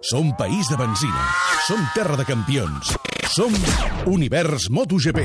Som 0.00 0.30
país 0.36 0.68
de 0.68 0.76
benzina. 0.76 1.34
Som 1.66 1.80
terra 1.92 2.16
de 2.16 2.24
campions. 2.24 2.94
Som 3.34 3.52
Univers 4.06 4.70
MotoGP. 4.70 5.24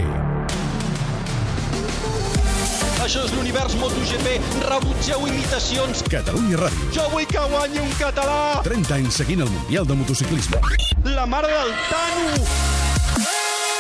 Això 3.04 3.22
és 3.22 3.34
l'univers 3.36 3.76
MotoGP. 3.78 4.40
Rebutgeu 4.66 5.28
imitacions. 5.30 6.02
Catalunya 6.10 6.58
Ràdio. 6.58 6.90
Jo 6.96 7.06
vull 7.14 7.28
que 7.30 7.44
guanyi 7.52 7.84
un 7.84 7.92
català. 8.00 8.64
30 8.66 8.98
anys 8.98 9.20
seguint 9.22 9.44
el 9.46 9.52
Mundial 9.54 9.86
de 9.86 9.98
Motociclisme. 10.00 10.58
La 11.06 11.28
mare 11.30 11.54
del 11.54 11.76
Tano. 11.92 12.48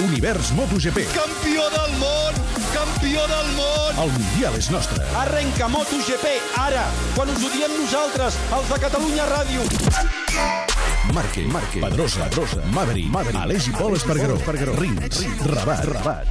Univers 0.06 0.52
MotoGP. 0.54 1.08
Campió 1.16 1.66
del 1.74 1.98
món. 1.98 2.38
Campió 2.76 3.26
del 3.34 3.50
món. 3.58 4.04
El 4.06 4.14
Mundial 4.20 4.62
és 4.62 4.70
nostre. 4.70 5.02
Arrenca 5.26 5.72
MotoGP 5.74 6.38
ara, 6.62 6.86
quan 7.18 7.34
us 7.34 7.42
ho 7.42 7.52
diem 7.58 7.74
nosaltres, 7.82 8.38
els 8.54 8.70
de 8.70 8.80
Catalunya 8.86 9.26
Ràdio. 9.34 10.73
Marque, 11.12 11.46
Marque, 11.46 11.82
Pedrosa, 11.82 12.24
Pedrosa, 12.30 12.62
Maverick, 12.72 13.10
Maverick, 13.10 13.42
Aleix 13.42 13.68
i 13.68 13.72
Pol 13.76 13.96
Espargaró, 13.98 14.38
Espargaró, 14.40 14.76
Rins, 14.80 15.26
Rabat, 15.46 15.84
Rabat. 15.86 16.28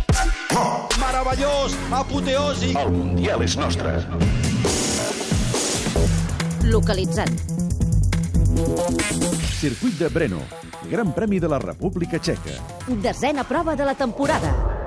Meravellós, 0.99 1.77
apoteòsic. 1.93 2.77
El 2.81 2.91
Mundial 2.91 3.45
és 3.45 3.57
nostre. 3.61 4.01
Localitzat. 6.65 7.31
Circuit 9.61 9.99
de 10.01 10.09
Breno, 10.09 10.41
Gran 10.91 11.13
Premi 11.13 11.39
de 11.39 11.53
la 11.53 11.61
República 11.61 12.19
Txeca. 12.19 12.57
Desena 12.89 13.45
prova 13.45 13.77
de 13.77 13.85
la 13.85 13.95
temporada. 13.95 14.82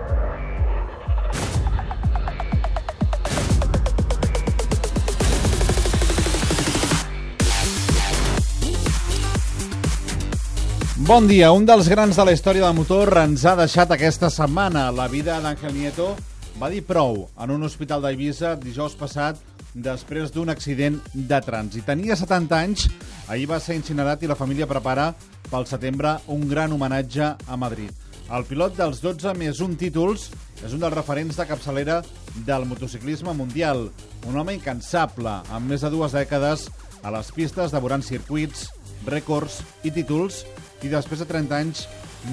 Bon 11.05 11.27
dia. 11.29 11.51
Un 11.53 11.67
dels 11.69 11.85
grans 11.85 12.17
de 12.17 12.23
la 12.25 12.33
història 12.33 12.63
del 12.65 12.73
motor 12.73 13.11
ens 13.21 13.43
ha 13.45 13.51
deixat 13.59 13.91
aquesta 13.93 14.25
setmana. 14.33 14.87
La 14.89 15.05
vida 15.05 15.35
d'Àngel 15.37 15.75
Nieto 15.75 16.07
va 16.57 16.71
dir 16.73 16.79
prou 16.81 17.27
en 17.37 17.53
un 17.53 17.67
hospital 17.67 18.01
d'Eivissa 18.01 18.55
dijous 18.57 18.95
passat 18.97 19.37
després 19.75 20.33
d'un 20.33 20.49
accident 20.49 20.97
de 21.13 21.39
trànsit. 21.45 21.85
Tenia 21.85 22.17
70 22.17 22.57
anys, 22.57 22.87
ahir 23.29 23.45
va 23.51 23.59
ser 23.61 23.77
incinerat 23.77 24.25
i 24.25 24.31
la 24.31 24.39
família 24.39 24.65
prepara 24.65 25.11
pel 25.51 25.69
setembre 25.69 26.15
un 26.25 26.47
gran 26.49 26.73
homenatge 26.73 27.29
a 27.37 27.59
Madrid. 27.59 27.93
El 28.33 28.49
pilot 28.49 28.73
dels 28.73 29.03
12 29.05 29.37
més 29.37 29.61
un 29.61 29.77
títols 29.77 30.31
és 30.65 30.73
un 30.73 30.81
dels 30.81 30.97
referents 30.97 31.37
de 31.37 31.45
capçalera 31.45 31.99
del 32.49 32.65
motociclisme 32.65 33.37
mundial. 33.37 33.91
Un 34.25 34.41
home 34.41 34.57
incansable, 34.57 35.37
amb 35.53 35.69
més 35.69 35.85
de 35.85 35.93
dues 35.93 36.17
dècades 36.17 36.65
a 37.05 37.13
les 37.13 37.29
pistes 37.29 37.77
devorant 37.77 38.01
circuits, 38.01 38.71
rècords 39.05 39.61
i 39.85 39.93
títols 39.93 40.41
i 40.83 40.91
després 40.91 41.21
de 41.21 41.29
30 41.29 41.55
anys 41.55 41.85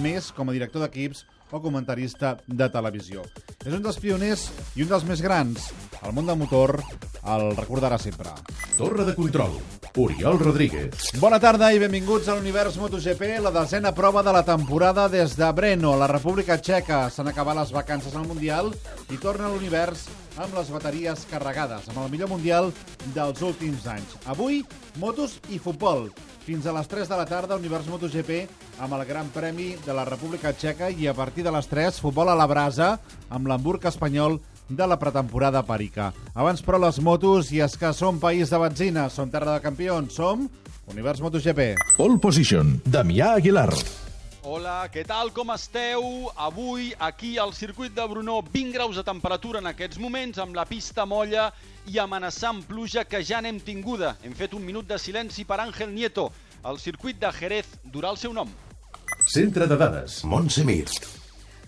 més 0.03 0.33
com 0.33 0.49
a 0.49 0.57
director 0.57 0.83
d'equips 0.83 1.27
o 1.53 1.61
comentarista 1.61 2.37
de 2.47 2.69
televisió. 2.73 3.23
És 3.63 3.75
un 3.75 3.83
dels 3.85 4.01
pioners 4.01 4.49
i 4.75 4.87
un 4.87 4.91
dels 4.91 5.05
més 5.07 5.21
grans. 5.23 5.69
El 6.03 6.17
món 6.17 6.27
del 6.27 6.41
motor 6.41 6.79
el 7.23 7.53
recordarà 7.55 8.01
sempre. 8.01 8.33
Torre 8.79 9.05
de 9.05 9.15
control. 9.15 9.61
Oriol 10.01 10.39
Rodríguez. 10.41 11.11
Bona 11.21 11.37
tarda 11.37 11.69
i 11.75 11.79
benvinguts 11.79 12.31
a 12.33 12.39
l'Univers 12.39 12.79
MotoGP, 12.81 13.37
la 13.45 13.53
desena 13.53 13.93
prova 13.93 14.23
de 14.25 14.33
la 14.33 14.41
temporada 14.47 15.05
des 15.13 15.37
de 15.37 15.51
Breno, 15.53 15.93
la 16.01 16.09
República 16.09 16.57
Txeca. 16.57 17.05
S'han 17.13 17.29
acabat 17.29 17.61
les 17.61 17.75
vacances 17.77 18.17
al 18.17 18.27
Mundial 18.27 18.73
i 19.13 19.21
torna 19.21 19.47
a 19.47 19.53
l'univers 19.53 20.09
amb 20.41 20.57
les 20.57 20.73
bateries 20.73 21.27
carregades, 21.29 21.93
amb 21.93 22.01
el 22.07 22.11
millor 22.11 22.33
Mundial 22.33 22.73
dels 23.13 23.45
últims 23.45 23.85
anys. 23.87 24.17
Avui, 24.25 24.65
motos 24.97 25.37
i 25.53 25.61
futbol. 25.61 26.09
Fins 26.43 26.67
a 26.67 26.73
les 26.75 26.89
3 26.91 27.07
de 27.07 27.17
la 27.17 27.27
tarda, 27.27 27.55
Univers 27.55 27.87
MotoGP 27.87 28.33
amb 28.83 28.97
el 28.97 29.05
Gran 29.07 29.29
Premi 29.31 29.77
de 29.85 29.95
la 29.95 30.03
República 30.09 30.51
Txeca 30.51 30.89
i 30.91 31.07
a 31.07 31.15
partir 31.15 31.45
de 31.47 31.53
les 31.55 31.71
3, 31.71 32.01
futbol 32.03 32.33
a 32.33 32.35
la 32.39 32.49
brasa 32.51 32.97
amb 33.31 33.47
l'Hamburg 33.47 33.87
espanyol 33.87 34.41
de 34.67 34.89
la 34.89 34.99
pretemporada 34.99 35.63
perica. 35.63 36.11
Abans, 36.35 36.65
però, 36.67 36.83
les 36.83 36.99
motos, 36.99 37.53
i 37.55 37.63
és 37.63 37.79
que 37.79 37.95
som 37.95 38.19
país 38.19 38.51
de 38.51 38.59
benzina, 38.59 39.09
som 39.11 39.31
terra 39.31 39.55
de 39.55 39.63
campions, 39.63 40.15
som 40.19 40.49
Univers 40.91 41.23
MotoGP. 41.23 41.75
Pole 41.95 42.19
position. 42.19 42.81
Damià 42.91 43.37
Aguilar. 43.39 43.71
Hola, 44.43 44.89
què 44.91 45.05
tal, 45.07 45.29
com 45.31 45.53
esteu? 45.55 46.03
Avui, 46.35 46.89
aquí 46.99 47.37
al 47.39 47.53
circuit 47.55 47.95
de 47.95 48.07
Brunó, 48.11 48.41
20 48.43 48.75
graus 48.75 48.99
de 48.99 49.05
temperatura 49.07 49.61
en 49.63 49.71
aquests 49.71 50.01
moments, 50.03 50.41
amb 50.43 50.59
la 50.59 50.65
pista 50.67 51.07
molla 51.07 51.45
i 51.87 52.01
amenaçant 52.03 52.65
pluja 52.67 53.07
que 53.07 53.23
ja 53.23 53.39
n'hem 53.39 53.63
tinguda. 53.63 54.17
Hem 54.27 54.35
fet 54.35 54.59
un 54.59 54.67
minut 54.67 54.91
de 54.91 54.99
silenci 54.99 55.47
per 55.47 55.63
Àngel 55.63 55.95
Nieto. 55.95 56.33
El 56.67 56.83
circuit 56.83 57.23
de 57.23 57.31
Jerez 57.39 57.71
durà 57.87 58.11
el 58.11 58.19
seu 58.19 58.35
nom. 58.35 58.51
Centre 59.31 59.71
de 59.71 59.79
dades. 59.79 60.25
Montse 60.27 60.67
Mir. 60.67 60.89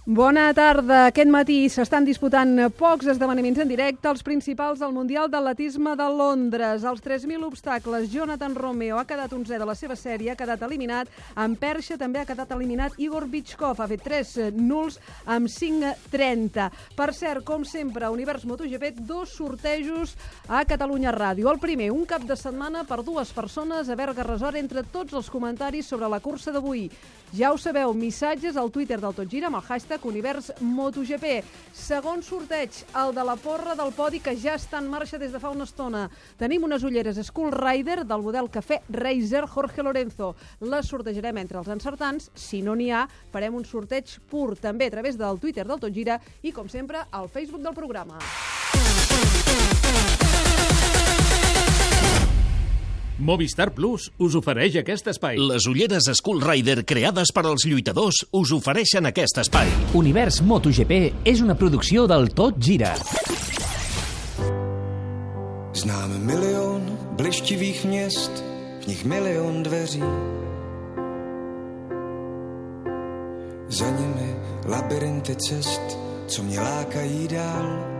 Bona 0.05 0.51
tarda. 0.53 1.07
Aquest 1.09 1.31
matí 1.33 1.55
s'estan 1.73 2.05
disputant 2.05 2.59
pocs 2.77 3.07
esdeveniments 3.09 3.63
en 3.63 3.71
directe, 3.71 4.11
els 4.11 4.21
principals 4.21 4.83
del 4.83 4.93
Mundial 4.93 5.31
d'Atletisme 5.33 5.95
de 5.97 6.09
Londres. 6.13 6.85
Els 6.85 7.01
3.000 7.01 7.41
obstacles, 7.47 8.11
Jonathan 8.13 8.53
Romeo 8.53 8.99
ha 9.01 9.07
quedat 9.09 9.33
11 9.33 9.57
de 9.57 9.65
la 9.65 9.73
seva 9.73 9.97
sèrie, 9.97 10.35
ha 10.35 10.37
quedat 10.37 10.61
eliminat. 10.69 11.09
En 11.41 11.57
perxa 11.57 11.97
també 11.97 12.21
ha 12.21 12.27
quedat 12.29 12.53
eliminat 12.53 13.01
Igor 13.01 13.25
Bichkov, 13.33 13.81
ha 13.81 13.89
fet 13.89 14.05
3 14.05 14.53
nuls 14.61 15.01
amb 15.25 15.49
5.30. 15.49 16.69
Per 17.01 17.11
cert, 17.17 17.41
com 17.49 17.65
sempre, 17.65 18.13
Univers 18.13 18.45
MotoGP, 18.45 19.01
dos 19.09 19.33
sortejos 19.41 20.19
a 20.53 20.67
Catalunya 20.69 21.17
Ràdio. 21.17 21.49
El 21.49 21.65
primer, 21.65 21.95
un 21.97 22.05
cap 22.05 22.29
de 22.29 22.37
setmana 22.37 22.85
per 22.85 23.01
dues 23.09 23.33
persones 23.33 23.89
a 23.89 23.97
Berga 23.97 24.29
Resort 24.29 24.61
entre 24.61 24.85
tots 24.85 25.17
els 25.17 25.33
comentaris 25.33 25.89
sobre 25.89 26.13
la 26.13 26.21
cursa 26.21 26.53
d'avui. 26.53 26.91
Ja 27.35 27.51
ho 27.51 27.57
sabeu, 27.59 27.91
missatges 27.99 28.55
al 28.55 28.71
Twitter 28.71 29.01
del 29.03 29.15
Tot 29.17 29.27
Gira 29.27 29.49
amb 29.49 29.59
el 29.59 29.65
hashtag 29.67 30.05
Univers 30.07 30.53
MotoGP. 30.63 31.41
Segon 31.75 32.23
sorteig, 32.23 32.77
el 33.01 33.11
de 33.17 33.25
la 33.27 33.35
porra 33.43 33.75
del 33.75 33.91
podi 33.97 34.21
que 34.23 34.37
ja 34.39 34.55
està 34.55 34.79
en 34.79 34.87
marxa 34.93 35.19
des 35.19 35.35
de 35.35 35.41
fa 35.43 35.51
una 35.51 35.67
estona. 35.67 36.05
Tenim 36.39 36.63
unes 36.69 36.87
ulleres 36.87 37.19
Skull 37.27 37.51
Rider 37.51 38.05
del 38.07 38.23
model 38.23 38.47
Cafè 38.55 38.85
Razer 38.87 39.49
Jorge 39.51 39.83
Lorenzo. 39.83 40.37
Les 40.63 40.87
sortejarem 40.87 41.43
entre 41.43 41.59
els 41.59 41.75
encertants. 41.75 42.31
Si 42.39 42.63
no 42.63 42.79
n'hi 42.79 42.93
ha, 42.95 43.03
farem 43.35 43.59
un 43.59 43.67
sorteig 43.67 44.15
pur 44.31 44.55
també 44.55 44.87
a 44.87 44.95
través 44.95 45.19
del 45.19 45.43
Twitter 45.43 45.67
del 45.67 45.83
Tot 45.83 45.91
Gira 45.91 46.21
i, 46.43 46.55
com 46.55 46.71
sempre, 46.71 47.03
al 47.11 47.27
Facebook 47.27 47.67
del 47.67 47.75
programa. 47.75 48.23
Movistar 53.19 53.71
Plus 53.75 54.09
us 54.19 54.35
ofereix 54.35 54.81
aquest 54.81 55.07
espai. 55.13 55.39
Les 55.39 55.69
ulleres 55.71 56.09
Skull 56.19 56.43
Rider 56.43 56.83
creades 56.83 57.31
per 57.35 57.45
als 57.47 57.67
lluitadors 57.69 58.25
us 58.35 58.53
ofereixen 58.57 59.07
aquest 59.07 59.39
espai. 59.45 59.71
Univers 59.95 60.41
MotoGP 60.43 61.01
és 61.25 61.43
una 61.45 61.55
producció 61.55 62.09
del 62.11 62.33
Tot 62.35 62.59
Gira. 62.59 62.95
Známe 65.75 66.19
milion 66.27 66.83
blištivých 67.17 67.85
měst, 67.85 68.45
v 68.83 68.87
nich 68.87 69.05
milion 69.05 69.63
dveří. 69.63 70.03
Za 73.69 73.91
nimi 73.91 74.35
labirinty 74.67 75.37
cest, 75.37 75.99
co 76.27 76.43
mě 76.43 76.61
lákají 76.61 77.29
dál. 77.29 77.94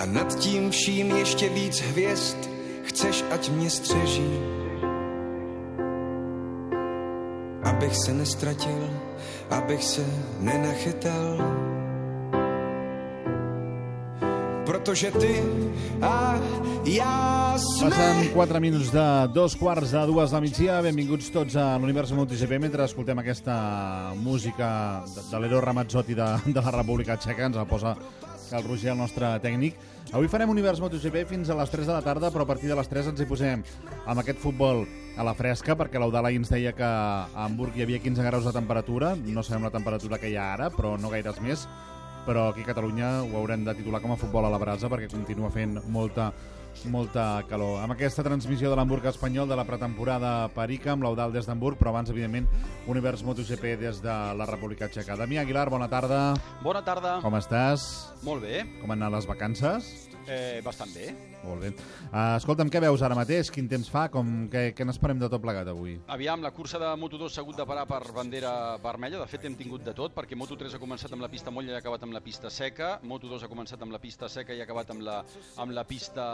A 0.00 0.06
nad 0.06 0.34
tím 0.38 0.70
vším 0.70 1.10
ještě 1.10 1.48
víc 1.48 1.80
hvězd, 1.80 2.36
chceš, 2.82 3.24
ať 3.30 3.50
mě 3.50 3.70
střeží. 3.70 4.30
Abych 7.62 7.96
se 7.96 8.12
nestratil, 8.12 8.90
abych 9.50 9.84
se 9.84 10.06
nenachytal. 10.40 11.36
Protože 14.66 15.10
ty 15.10 15.42
a 16.02 16.40
já 16.84 17.54
jsme... 17.58 17.90
Passen 17.90 18.30
4 18.32 18.60
minuts 18.60 18.90
de 18.90 19.00
dos 19.26 19.54
quarts 19.54 19.90
de 19.90 20.06
dues 20.06 20.30
de 20.30 20.40
migdia. 20.40 20.82
Benvinguts 20.82 21.30
tots 21.30 21.56
a 21.56 21.76
l'Univers 21.76 22.12
MotoGP 22.12 22.58
mentre 22.58 22.84
escoltem 22.84 23.18
aquesta 23.18 23.56
música 24.16 25.02
de, 25.14 25.20
de 25.30 25.38
l'Ero 25.38 25.60
Ramazzotti 25.60 26.14
de, 26.14 26.28
de 26.46 26.60
la 26.60 26.70
República 26.70 27.16
Txeca. 27.16 27.50
Ens 27.50 27.56
la 27.56 27.66
posa 27.68 27.96
el 28.56 28.64
Roger, 28.66 28.92
el 28.92 28.98
nostre 28.98 29.28
tècnic. 29.42 29.76
Avui 30.10 30.28
farem 30.30 30.50
Univers 30.50 30.80
MotoGP 30.82 31.22
fins 31.30 31.50
a 31.50 31.56
les 31.58 31.70
3 31.70 31.86
de 31.86 31.94
la 31.94 32.02
tarda, 32.02 32.32
però 32.34 32.42
a 32.42 32.50
partir 32.50 32.70
de 32.70 32.76
les 32.78 32.88
3 32.90 33.12
ens 33.12 33.22
hi 33.22 33.28
posem 33.30 33.62
amb 34.06 34.22
aquest 34.22 34.40
futbol 34.42 34.84
a 35.16 35.26
la 35.26 35.34
fresca, 35.38 35.76
perquè 35.78 36.00
l'Eudal 36.00 36.26
ahir 36.26 36.40
ens 36.40 36.50
deia 36.50 36.72
que 36.74 36.86
a 36.86 37.28
Hamburg 37.44 37.76
hi 37.76 37.84
havia 37.84 38.00
15 38.02 38.26
graus 38.26 38.48
de 38.48 38.54
temperatura. 38.56 39.14
No 39.14 39.44
sabem 39.46 39.68
la 39.68 39.74
temperatura 39.74 40.18
que 40.18 40.30
hi 40.32 40.36
ha 40.36 40.52
ara, 40.54 40.70
però 40.74 40.96
no 40.98 41.12
gaires 41.12 41.40
més. 41.44 41.66
Però 42.26 42.50
aquí 42.50 42.64
a 42.66 42.70
Catalunya 42.72 43.22
ho 43.22 43.36
haurem 43.38 43.64
de 43.64 43.74
titular 43.78 44.02
com 44.02 44.12
a 44.12 44.18
futbol 44.20 44.44
a 44.44 44.50
la 44.52 44.58
brasa, 44.60 44.90
perquè 44.92 45.08
continua 45.12 45.52
fent 45.54 45.78
molta 45.88 46.32
molta 46.90 47.42
calor. 47.48 47.78
Amb 47.82 47.94
aquesta 47.94 48.24
transmissió 48.26 48.70
de 48.70 48.76
l'Hamburg 48.78 49.06
espanyol 49.10 49.48
de 49.48 49.58
la 49.58 49.66
pretemporada 49.68 50.48
Perica, 50.54 50.92
amb 50.94 51.04
l'Eudal 51.04 51.32
des 51.34 51.48
d'Hamburg, 51.48 51.78
però 51.80 51.94
abans, 51.94 52.10
evidentment, 52.10 52.48
Univers 52.90 53.24
MotoGP 53.26 53.76
des 53.80 54.00
de 54.02 54.18
la 54.38 54.46
República 54.48 54.88
Txeca. 54.88 55.18
Damià 55.20 55.44
Aguilar, 55.44 55.68
bona 55.70 55.88
tarda. 55.92 56.20
Bona 56.62 56.84
tarda. 56.86 57.18
Com 57.24 57.36
estàs? 57.38 57.88
Molt 58.26 58.46
bé. 58.46 58.64
Com 58.80 58.90
han 58.90 59.02
anat 59.02 59.20
les 59.20 59.28
vacances? 59.30 59.90
Eh, 60.26 60.60
bastant 60.64 60.92
bé. 60.94 61.10
Molt 61.40 61.62
bé. 61.64 61.70
Uh, 62.10 62.36
escolta'm, 62.36 62.68
què 62.72 62.82
veus 62.84 63.02
ara 63.06 63.16
mateix? 63.16 63.48
Quin 63.52 63.68
temps 63.70 63.88
fa? 63.90 64.06
Com, 64.12 64.48
què, 64.52 64.70
què 64.76 64.84
n'esperem 64.84 65.20
de 65.20 65.28
tot 65.32 65.40
plegat 65.42 65.70
avui? 65.72 65.96
Aviam, 66.12 66.42
la 66.44 66.52
cursa 66.52 66.80
de 66.82 66.90
Moto2 67.00 67.32
s'ha 67.32 67.44
hagut 67.44 67.56
de 67.56 67.66
parar 67.68 67.86
per 67.88 68.00
bandera 68.16 68.52
vermella. 68.82 69.22
De 69.22 69.28
fet, 69.30 69.46
hem 69.48 69.56
tingut 69.58 69.84
de 69.86 69.94
tot, 69.96 70.12
perquè 70.16 70.36
Moto3 70.38 70.76
ha 70.76 70.82
començat 70.82 71.14
amb 71.16 71.24
la 71.24 71.30
pista 71.32 71.54
molla 71.54 71.72
i 71.72 71.78
ha 71.78 71.80
acabat 71.80 72.04
amb 72.04 72.16
la 72.16 72.22
pista 72.24 72.52
seca. 72.52 72.92
Moto2 73.06 73.46
ha 73.46 73.50
començat 73.52 73.80
amb 73.86 73.96
la 73.96 74.02
pista 74.02 74.28
seca 74.28 74.56
i 74.56 74.60
ha 74.60 74.68
acabat 74.68 74.92
amb 74.94 75.04
la, 75.06 75.20
amb 75.64 75.76
la 75.76 75.86
pista 75.88 76.26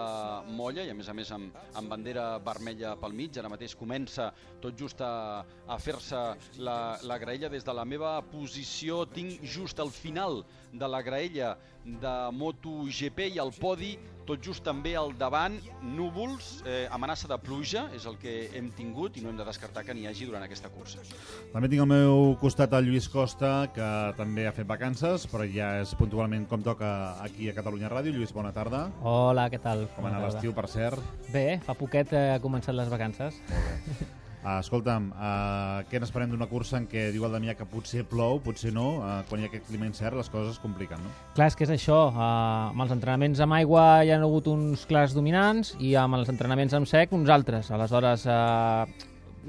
molla, 0.50 0.82
i 0.82 0.90
a 0.90 0.98
més 0.98 1.10
a 1.12 1.16
més 1.16 1.30
amb, 1.36 1.54
amb 1.78 1.94
bandera 1.94 2.26
vermella 2.42 2.96
pel 3.00 3.14
mig. 3.14 3.38
Ara 3.38 3.52
mateix 3.52 3.76
comença 3.78 4.32
tot 4.62 4.74
just 4.78 5.00
a, 5.06 5.44
a 5.68 5.78
fer-se 5.78 6.22
la, 6.58 6.78
la 7.06 7.20
graella. 7.22 7.52
Des 7.52 7.66
de 7.66 7.76
la 7.76 7.86
meva 7.86 8.18
posició 8.32 9.04
tinc 9.14 9.42
just 9.46 9.80
al 9.82 9.94
final 9.94 10.42
de 10.78 10.88
la 10.88 11.02
graella 11.02 11.56
de 11.86 12.14
MotoGP 12.34 13.30
i 13.34 13.40
el 13.42 13.52
podi 13.56 13.94
tot 14.26 14.42
just 14.42 14.64
també 14.66 14.96
al 14.98 15.12
davant, 15.16 15.54
núvols, 15.94 16.60
eh, 16.66 16.88
amenaça 16.90 17.28
de 17.30 17.38
pluja, 17.38 17.86
és 17.94 18.08
el 18.10 18.18
que 18.18 18.34
hem 18.58 18.72
tingut 18.74 19.16
i 19.16 19.22
no 19.22 19.30
hem 19.30 19.38
de 19.38 19.46
descartar 19.46 19.84
que 19.86 19.94
n'hi 19.94 20.08
hagi 20.10 20.26
durant 20.26 20.42
aquesta 20.42 20.68
cursa. 20.74 21.04
També 21.52 21.70
tinc 21.70 21.84
al 21.84 21.90
meu 21.92 22.34
costat 22.42 22.74
el 22.74 22.90
Lluís 22.90 23.08
Costa, 23.08 23.70
que 23.72 23.90
també 24.18 24.48
ha 24.48 24.54
fet 24.56 24.66
vacances, 24.66 25.28
però 25.30 25.46
ja 25.46 25.76
és 25.80 25.94
puntualment 25.94 26.48
com 26.50 26.66
toca 26.66 26.90
aquí 27.22 27.48
a 27.48 27.54
Catalunya 27.54 27.92
Ràdio. 27.92 28.16
Lluís, 28.16 28.34
bona 28.34 28.52
tarda. 28.52 28.88
Hola, 29.02 29.46
què 29.52 29.62
tal? 29.62 29.86
Com 29.94 30.10
ha 30.10 30.14
anat 30.16 30.26
l'estiu, 30.32 30.54
per 30.56 30.66
cert? 30.68 30.98
Bé, 31.30 31.60
fa 31.62 31.78
poquet 31.78 32.12
eh, 32.12 32.28
ha 32.34 32.42
començat 32.42 32.74
les 32.74 32.90
vacances. 32.90 33.38
Uh, 34.46 34.60
escolta'm, 34.62 35.08
uh, 35.10 35.80
què 35.90 35.98
n'esperem 35.98 36.30
d'una 36.30 36.46
cursa 36.46 36.76
en 36.78 36.84
què 36.86 37.08
diu 37.10 37.24
el 37.26 37.32
Damià 37.34 37.56
que 37.58 37.64
potser 37.66 38.04
plou, 38.06 38.36
potser 38.44 38.70
no, 38.70 39.00
uh, 39.00 39.16
quan 39.26 39.40
hi 39.42 39.48
ha 39.48 39.50
aquest 39.50 39.66
clima 39.66 39.88
incert 39.88 40.14
les 40.14 40.30
coses 40.30 40.52
es 40.52 40.60
compliquen, 40.62 41.00
no? 41.02 41.10
Clar, 41.34 41.48
és 41.50 41.58
que 41.58 41.66
és 41.66 41.72
això, 41.74 41.96
uh, 42.12 42.20
amb 42.68 42.84
els 42.84 42.94
entrenaments 42.94 43.42
amb 43.42 43.56
aigua 43.58 44.04
hi 44.06 44.12
ha 44.14 44.20
hagut 44.22 44.46
uns 44.52 44.86
clars 44.86 45.16
dominants 45.18 45.74
i 45.82 45.96
amb 45.98 46.20
els 46.20 46.30
entrenaments 46.30 46.78
amb 46.78 46.86
sec 46.86 47.10
uns 47.18 47.32
altres. 47.34 47.72
Aleshores, 47.74 48.28
uh, 48.30 48.86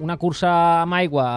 una 0.02 0.18
cursa 0.18 0.50
amb 0.82 0.98
aigua 0.98 1.28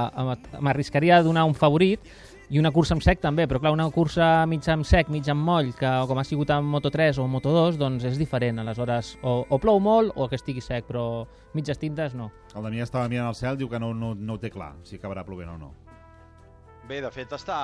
m'arriscaria 0.56 1.18
a 1.18 1.26
donar 1.28 1.44
un 1.44 1.52
favorit, 1.52 2.00
i 2.50 2.58
una 2.58 2.72
cursa 2.74 2.96
amb 2.96 3.04
sec 3.04 3.20
també, 3.22 3.44
però 3.46 3.60
clar, 3.62 3.70
una 3.70 3.86
cursa 3.94 4.44
mig 4.50 4.66
amb 4.72 4.86
sec, 4.86 5.10
mig 5.14 5.28
amb 5.30 5.44
moll, 5.46 5.68
que 5.78 5.90
com 6.10 6.18
ha 6.18 6.24
sigut 6.26 6.50
amb 6.50 6.66
Moto3 6.74 7.20
o 7.22 7.26
Moto2, 7.30 7.78
doncs 7.78 8.06
és 8.08 8.18
diferent. 8.18 8.58
Aleshores, 8.58 9.12
o, 9.22 9.36
o 9.46 9.58
plou 9.62 9.78
molt 9.78 10.16
o 10.18 10.26
que 10.26 10.34
estigui 10.34 10.64
sec, 10.64 10.88
però 10.88 11.04
mitges 11.54 11.78
tintes 11.78 12.16
no. 12.18 12.26
El 12.56 12.66
Damià 12.66 12.88
estava 12.88 13.06
mirant 13.12 13.30
al 13.30 13.38
cel, 13.38 13.54
diu 13.60 13.70
que 13.70 13.78
no, 13.78 13.92
no, 13.94 14.16
no 14.18 14.34
ho 14.34 14.42
té 14.42 14.50
clar, 14.50 14.72
si 14.82 14.98
acabarà 14.98 15.22
plovent 15.26 15.54
o 15.54 15.58
no. 15.60 15.70
Bé, 16.90 16.98
de 17.04 17.12
fet 17.14 17.36
està, 17.38 17.60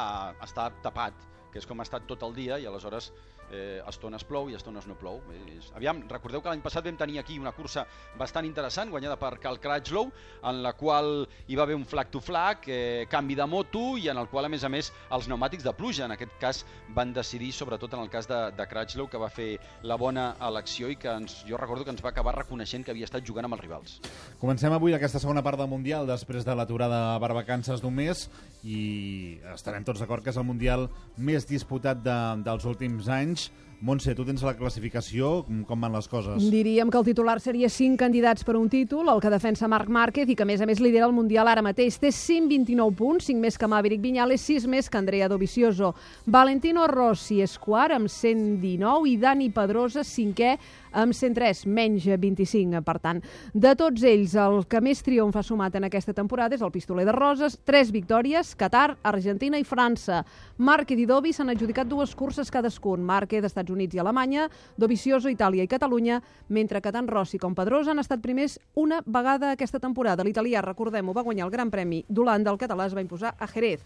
està 0.47 0.69
tapat, 0.85 1.19
que 1.51 1.59
és 1.59 1.67
com 1.67 1.83
ha 1.83 1.87
estat 1.89 2.07
tot 2.07 2.23
el 2.23 2.39
dia, 2.39 2.61
i 2.63 2.71
aleshores 2.71 3.11
eh, 3.51 3.81
estones 3.89 4.25
plou 4.25 4.51
i 4.51 4.57
estones 4.59 4.87
no 4.89 4.97
plou. 4.99 5.21
És... 5.35 5.71
Aviam, 5.77 6.03
recordeu 6.11 6.43
que 6.43 6.51
l'any 6.51 6.65
passat 6.65 6.87
vam 6.87 6.99
tenir 6.99 7.21
aquí 7.21 7.39
una 7.39 7.53
cursa 7.57 7.87
bastant 8.19 8.47
interessant, 8.49 8.91
guanyada 8.91 9.19
per 9.21 9.37
Cal 9.43 9.61
Cratchlow, 9.63 10.11
en 10.51 10.63
la 10.65 10.75
qual 10.79 11.27
hi 11.47 11.59
va 11.59 11.67
haver 11.67 11.77
un 11.79 11.87
flag 11.87 12.11
to 12.13 12.21
flag, 12.21 12.69
eh, 12.69 13.07
canvi 13.11 13.37
de 13.39 13.47
moto, 13.51 13.85
i 13.99 14.09
en 14.13 14.21
el 14.21 14.31
qual, 14.33 14.49
a 14.49 14.53
més 14.53 14.65
a 14.65 14.73
més, 14.73 14.93
els 15.11 15.29
pneumàtics 15.29 15.67
de 15.67 15.75
pluja, 15.77 16.07
en 16.07 16.17
aquest 16.17 16.37
cas, 16.43 16.65
van 16.97 17.13
decidir, 17.17 17.53
sobretot 17.53 17.95
en 17.95 18.05
el 18.05 18.11
cas 18.13 18.29
de, 18.31 18.41
de 18.57 18.69
Cratchlow, 18.69 19.11
que 19.11 19.21
va 19.21 19.31
fer 19.33 19.57
la 19.87 19.99
bona 20.01 20.33
elecció 20.47 20.91
i 20.93 20.99
que 21.01 21.13
ens, 21.13 21.41
jo 21.49 21.59
recordo 21.61 21.85
que 21.85 21.95
ens 21.95 22.03
va 22.05 22.13
acabar 22.13 22.37
reconeixent 22.37 22.85
que 22.87 22.95
havia 22.95 23.09
estat 23.09 23.27
jugant 23.27 23.49
amb 23.49 23.59
els 23.59 23.65
rivals. 23.65 23.99
Comencem 24.41 24.73
avui 24.75 24.95
aquesta 24.97 25.21
segona 25.23 25.45
part 25.45 25.61
del 25.61 25.71
Mundial 25.71 26.09
després 26.09 26.45
de 26.47 26.55
l'aturada 26.57 27.19
per 27.23 27.33
vacances 27.37 27.83
d'un 27.83 27.95
mes 27.95 28.27
i 28.67 29.39
estarem 29.55 29.85
tots 29.87 30.03
d'acord 30.03 30.25
que 30.25 30.33
és 30.33 30.41
el 30.41 30.47
Mundial 30.49 30.89
més 31.17 31.47
disputat 31.49 32.03
de, 32.05 32.17
dels 32.47 32.67
últims 32.69 33.11
anys. 33.13 33.36
change 33.37 33.51
Montse, 33.85 34.15
tu 34.17 34.25
tens 34.25 34.41
la 34.41 34.55
classificació, 34.57 35.43
com 35.69 35.83
van 35.85 35.93
les 35.93 36.07
coses? 36.09 36.47
Diríem 36.49 36.89
que 36.89 36.97
el 36.97 37.05
titular 37.05 37.37
seria 37.45 37.69
5 37.69 37.99
candidats 38.01 38.47
per 38.47 38.55
un 38.57 38.71
títol, 38.73 39.11
el 39.13 39.21
que 39.21 39.29
defensa 39.29 39.69
Marc 39.69 39.91
Márquez 39.93 40.33
i 40.33 40.37
que 40.39 40.47
a 40.47 40.49
més 40.49 40.63
a 40.65 40.69
més 40.69 40.81
lidera 40.81 41.05
el 41.05 41.13
Mundial 41.13 41.51
ara 41.53 41.65
mateix. 41.65 41.99
Té 42.01 42.09
129 42.09 42.97
punts, 42.97 43.29
5 43.29 43.43
més 43.43 43.61
que 43.61 43.69
Maverick 43.69 44.01
Viñales, 44.01 44.41
6 44.49 44.65
més 44.73 44.89
que 44.89 44.97
Andrea 44.97 45.29
Dovizioso. 45.29 45.93
Valentino 46.25 46.87
Rossi 46.89 47.43
és 47.45 47.59
quart 47.61 47.99
amb 47.99 48.09
119 48.09 49.13
i 49.13 49.19
Dani 49.21 49.51
Pedrosa 49.53 50.07
cinquè 50.07 50.57
amb 50.97 51.13
103, 51.13 51.67
menys 51.69 52.07
25, 52.09 52.81
per 52.87 52.97
tant. 53.05 53.21
De 53.53 53.75
tots 53.77 54.05
ells, 54.09 54.33
el 54.41 54.63
que 54.71 54.81
més 54.81 55.03
triomf 55.05 55.37
ha 55.37 55.45
sumat 55.45 55.77
en 55.77 55.85
aquesta 55.89 56.15
temporada 56.17 56.57
és 56.57 56.65
el 56.65 56.73
pistoler 56.73 57.05
de 57.05 57.13
Roses, 57.13 57.59
tres 57.69 57.93
victòries, 57.93 58.55
Qatar, 58.57 58.97
Argentina 59.05 59.61
i 59.61 59.67
França. 59.69 60.23
Márquez 60.57 61.03
i 61.03 61.07
Dovi 61.09 61.35
s'han 61.37 61.53
adjudicat 61.53 61.91
dues 61.91 62.17
curses 62.17 62.51
cadascun. 62.51 63.05
Márquez, 63.05 63.45
Estats 63.67 63.75
Units 63.75 63.95
i 63.95 63.99
Alemanya, 63.99 64.49
Dovizioso, 64.77 65.29
Itàlia 65.29 65.65
i 65.65 65.69
Catalunya, 65.69 66.21
mentre 66.49 66.81
que 66.81 66.93
tant 66.93 67.09
Rossi 67.09 67.39
com 67.39 67.55
Pedrosa 67.55 67.91
han 67.91 67.99
estat 67.99 68.23
primers 68.23 68.59
una 68.75 69.03
vegada 69.05 69.53
aquesta 69.53 69.81
temporada. 69.81 70.25
L'italià, 70.25 70.63
recordem-ho, 70.63 71.13
va 71.13 71.25
guanyar 71.27 71.47
el 71.47 71.53
Gran 71.53 71.71
Premi 71.71 72.05
d'Holanda, 72.09 72.51
el 72.51 72.59
català 72.59 72.87
es 72.87 72.95
va 72.95 73.03
imposar 73.03 73.35
a 73.39 73.47
Jerez. 73.47 73.83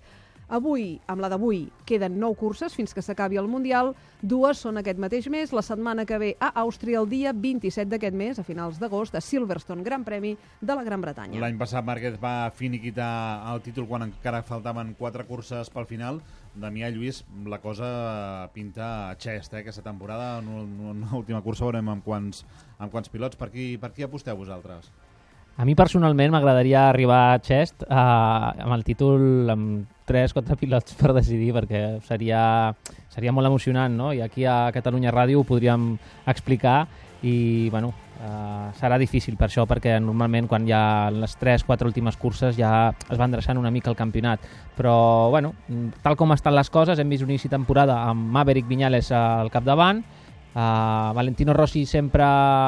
Avui, 0.51 0.97
amb 1.07 1.23
la 1.23 1.29
d'avui, 1.31 1.61
queden 1.87 2.17
nou 2.19 2.33
curses 2.35 2.75
fins 2.75 2.91
que 2.91 3.03
s'acabi 3.07 3.39
el 3.39 3.47
Mundial. 3.47 3.93
Dues 4.19 4.59
són 4.59 4.81
aquest 4.81 4.99
mateix 4.99 5.29
mes. 5.31 5.53
La 5.55 5.63
setmana 5.63 6.03
que 6.03 6.17
ve 6.19 6.31
a 6.43 6.49
Àustria, 6.65 6.99
el 6.99 7.07
dia 7.07 7.31
27 7.31 7.87
d'aquest 7.93 8.17
mes, 8.19 8.41
a 8.41 8.45
finals 8.45 8.81
d'agost, 8.83 9.15
a 9.15 9.23
Silverstone, 9.23 9.85
Gran 9.87 10.03
Premi 10.03 10.33
de 10.61 10.75
la 10.75 10.83
Gran 10.83 11.05
Bretanya. 11.05 11.39
L'any 11.39 11.61
passat 11.61 11.87
Márquez 11.87 12.17
va 12.19 12.51
finiquitar 12.51 13.13
el 13.53 13.63
títol 13.63 13.87
quan 13.87 14.09
encara 14.09 14.43
faltaven 14.43 14.91
quatre 14.99 15.23
curses 15.29 15.71
pel 15.71 15.87
final. 15.87 16.19
Damià 16.59 16.91
Lluís, 16.91 17.23
la 17.47 17.61
cosa 17.63 17.93
pinta 18.51 18.89
a 19.07 19.15
xest, 19.15 19.55
eh, 19.55 19.63
aquesta 19.63 19.87
temporada. 19.87 20.41
En 20.41 20.51
una 20.97 21.15
última 21.15 21.45
cursa 21.47 21.69
veurem 21.69 21.95
amb 21.95 22.03
quants, 22.03 22.43
amb 22.79 22.91
quants 22.91 23.09
pilots. 23.09 23.39
Per 23.39 23.53
qui, 23.55 23.77
per 23.79 23.93
qui 23.95 24.03
aposteu 24.03 24.35
vosaltres? 24.43 24.91
A 25.59 25.65
mi 25.69 25.75
personalment 25.77 26.33
m'agradaria 26.33 26.89
arribar 26.89 27.35
a 27.35 27.41
Chest 27.43 27.83
eh, 27.85 27.95
amb 27.95 28.73
el 28.77 28.85
títol 28.87 29.51
amb 29.53 29.89
3-4 30.11 30.57
pilots 30.59 30.97
per 30.99 31.15
decidir 31.15 31.53
perquè 31.55 32.01
seria, 32.07 32.43
seria 33.13 33.33
molt 33.33 33.51
emocionant 33.51 33.95
no? 33.97 34.13
i 34.17 34.23
aquí 34.25 34.47
a 34.49 34.71
Catalunya 34.75 35.13
Ràdio 35.15 35.41
ho 35.41 35.47
podríem 35.47 35.93
explicar 36.31 36.87
i 37.23 37.69
bueno, 37.69 37.93
eh, 38.25 38.71
serà 38.81 38.97
difícil 38.99 39.37
per 39.37 39.51
això 39.51 39.67
perquè 39.69 39.99
normalment 40.01 40.49
quan 40.49 40.67
hi 40.67 40.73
ha 40.73 41.11
les 41.13 41.37
3-4 41.41 41.91
últimes 41.91 42.17
curses 42.17 42.57
ja 42.57 42.95
es 43.09 43.19
va 43.19 43.29
endreçant 43.29 43.61
una 43.61 43.71
mica 43.71 43.91
el 43.93 43.99
campionat 43.99 44.41
però 44.77 45.29
bueno, 45.31 45.53
tal 46.03 46.17
com 46.17 46.33
estan 46.33 46.57
les 46.57 46.73
coses 46.73 46.99
hem 46.99 47.13
vist 47.13 47.27
un 47.27 47.35
inici 47.35 47.53
temporada 47.53 48.01
amb 48.09 48.33
Maverick 48.33 48.69
Viñales 48.69 49.13
al 49.13 49.53
capdavant 49.53 50.03
Uh, 50.51 51.15
Valentino 51.15 51.53
Rossi 51.55 51.85
sempre 51.87 52.25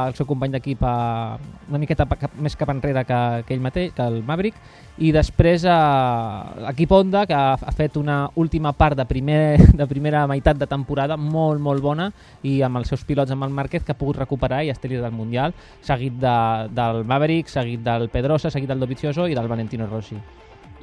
el 0.07 0.15
seu 0.15 0.27
company 0.29 0.53
d'equip 0.55 0.85
uh, 0.87 1.35
una 1.67 1.81
miqueta 1.83 2.07
cap, 2.07 2.37
més 2.39 2.55
cap 2.55 2.71
enrere 2.71 3.03
que, 3.09 3.19
que 3.49 3.57
ell 3.57 3.65
mateix, 3.65 3.91
que 3.97 4.07
el 4.07 4.21
Maverick. 4.23 4.61
I 5.03 5.11
després 5.11 5.65
uh, 5.67 6.63
l'equip 6.63 6.95
Honda 6.95 7.25
que 7.27 7.35
ha, 7.35 7.57
ha 7.59 7.75
fet 7.75 7.99
una 7.99 8.29
última 8.39 8.71
part 8.79 8.95
de, 9.01 9.07
primer, 9.09 9.59
de 9.81 9.89
primera 9.91 10.23
meitat 10.31 10.61
de 10.61 10.69
temporada 10.71 11.17
molt 11.19 11.59
molt 11.65 11.83
bona 11.83 12.13
i 12.47 12.61
amb 12.63 12.79
els 12.79 12.93
seus 12.93 13.03
pilots 13.09 13.35
amb 13.35 13.49
el 13.49 13.57
Márquez 13.57 13.83
que 13.83 13.97
ha 13.97 13.99
pogut 13.99 14.21
recuperar 14.23 14.63
i 14.63 14.71
està 14.71 14.87
líder 14.87 15.03
del 15.03 15.19
Mundial. 15.19 15.57
Seguit 15.83 16.21
de, 16.23 16.37
del 16.71 17.03
Maverick, 17.03 17.51
seguit 17.51 17.83
del 17.83 18.07
Pedrosa 18.15 18.53
seguit 18.55 18.71
del 18.71 18.79
Dovizioso 18.79 19.27
i 19.27 19.35
del 19.35 19.51
Valentino 19.51 19.91
Rossi. 19.91 20.21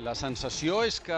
La 0.03 0.15
sensació 0.15 0.83
és 0.87 0.99
que 1.03 1.15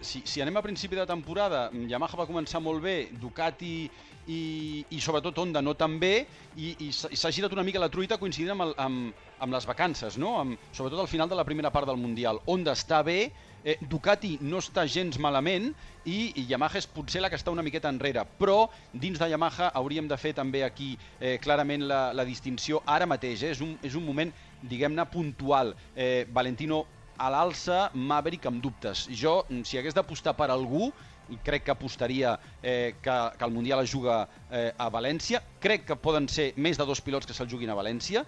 si, 0.00 0.22
si 0.26 0.42
anem 0.42 0.56
a 0.56 0.62
principi 0.64 0.96
de 0.98 1.06
temporada 1.06 1.68
Yamaha 1.72 2.22
va 2.22 2.26
començar 2.28 2.60
molt 2.62 2.82
bé, 2.82 2.96
Ducati 3.20 3.88
i, 4.26 4.84
i 4.90 5.00
sobretot 5.00 5.38
Honda 5.38 5.62
no 5.62 5.76
tan 5.78 5.98
bé 6.02 6.26
i, 6.58 6.72
i 6.88 6.90
s'ha 6.92 7.30
girat 7.30 7.54
una 7.54 7.64
mica 7.66 7.82
la 7.82 7.90
truita 7.92 8.18
coincidint 8.18 8.56
amb, 8.56 8.66
el, 8.66 8.72
amb, 8.82 9.26
amb 9.38 9.54
les 9.54 9.66
vacances, 9.68 10.16
no? 10.18 10.36
amb, 10.40 10.56
sobretot 10.72 11.02
al 11.02 11.10
final 11.10 11.30
de 11.30 11.38
la 11.38 11.44
primera 11.44 11.70
part 11.70 11.86
del 11.86 12.00
Mundial. 12.00 12.40
Honda 12.46 12.74
està 12.74 13.02
bé, 13.06 13.30
eh, 13.62 13.76
Ducati 13.86 14.36
no 14.42 14.58
està 14.64 14.86
gens 14.90 15.20
malament 15.22 15.68
i, 16.04 16.32
i 16.40 16.46
Yamaha 16.50 16.80
és 16.80 16.90
potser 16.90 17.22
la 17.22 17.30
que 17.30 17.38
està 17.38 17.54
una 17.54 17.64
miqueta 17.66 17.92
enrere, 17.92 18.26
però 18.40 18.64
dins 18.92 19.20
de 19.20 19.30
Yamaha 19.30 19.70
hauríem 19.78 20.10
de 20.10 20.18
fer 20.18 20.34
també 20.34 20.64
aquí 20.66 20.94
eh, 21.20 21.36
clarament 21.42 21.86
la, 21.86 22.10
la 22.16 22.26
distinció 22.26 22.82
ara 22.86 23.06
mateix, 23.06 23.44
eh? 23.44 23.54
és, 23.54 23.62
un, 23.62 23.76
és 23.86 23.94
un 23.94 24.06
moment 24.06 24.34
diguem-ne 24.66 25.06
puntual. 25.12 25.74
Eh, 25.94 26.26
Valentino 26.32 26.84
a 27.18 27.28
l'alça, 27.32 27.90
Maverick 27.94 28.46
amb 28.48 28.62
dubtes. 28.62 29.06
Jo, 29.10 29.42
si 29.64 29.78
hagués 29.78 29.96
d'apostar 29.96 30.36
per 30.38 30.50
algú, 30.52 30.90
i 31.30 31.38
crec 31.42 31.64
que 31.66 31.74
apostaria 31.74 32.36
eh, 32.62 32.94
que, 33.02 33.14
que 33.38 33.44
el 33.44 33.50
Mundial 33.52 33.82
es 33.82 33.90
juga 33.90 34.28
eh, 34.50 34.72
a 34.78 34.88
València. 34.90 35.42
Crec 35.60 35.86
que 35.88 35.96
poden 35.98 36.28
ser 36.30 36.52
més 36.56 36.78
de 36.78 36.86
dos 36.86 37.02
pilots 37.02 37.26
que 37.26 37.34
se'l 37.34 37.50
juguin 37.50 37.72
a 37.72 37.78
València. 37.78 38.24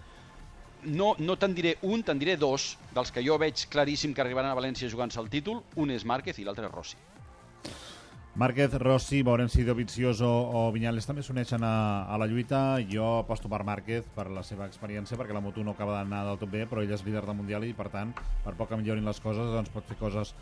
No, 0.88 1.14
no 1.18 1.37
te'n 1.38 1.54
diré 1.54 1.76
un, 1.87 2.02
te'n 2.07 2.18
diré 2.18 2.37
dos, 2.38 2.73
dels 2.95 3.11
que 3.14 3.23
jo 3.26 3.38
veig 3.38 3.66
claríssim 3.71 4.14
que 4.14 4.23
arribaran 4.23 4.50
a 4.50 4.59
València 4.59 4.90
jugant-se 4.90 5.21
el 5.23 5.30
títol. 5.30 5.62
Un 5.76 5.95
és 5.95 6.07
Márquez 6.07 6.38
i 6.38 6.47
l'altre 6.47 6.66
és 6.66 6.75
Rossi. 6.75 6.99
Márquez, 8.38 8.71
Rossi, 8.78 9.25
veurem 9.26 9.49
si 9.50 9.64
Dovizioso 9.66 10.28
o 10.30 10.61
Viñales 10.71 11.09
també 11.09 11.25
s'uneixen 11.26 11.64
a, 11.66 12.07
a 12.07 12.18
la 12.23 12.28
lluita. 12.30 12.78
Jo 12.87 13.16
aposto 13.25 13.50
per 13.50 13.64
Márquez, 13.66 14.07
per 14.14 14.28
la 14.30 14.45
seva 14.47 14.68
experiència, 14.71 15.18
perquè 15.18 15.35
la 15.35 15.42
moto 15.42 15.64
no 15.66 15.75
acaba 15.75 15.97
d'anar 15.97 16.21
del 16.28 16.38
tot 16.38 16.52
bé, 16.52 16.61
però 16.71 16.85
ell 16.85 16.95
és 16.95 17.02
líder 17.02 17.25
del 17.26 17.35
Mundial 17.35 17.66
i, 17.66 17.73
per 17.75 17.88
tant, 17.90 18.12
per 18.45 18.54
poc 18.54 18.71
que 18.71 18.78
millorin 18.78 19.11
les 19.11 19.18
coses, 19.25 19.50
doncs 19.57 19.75
pot 19.75 19.90
fer 19.90 19.99
coses 19.99 20.37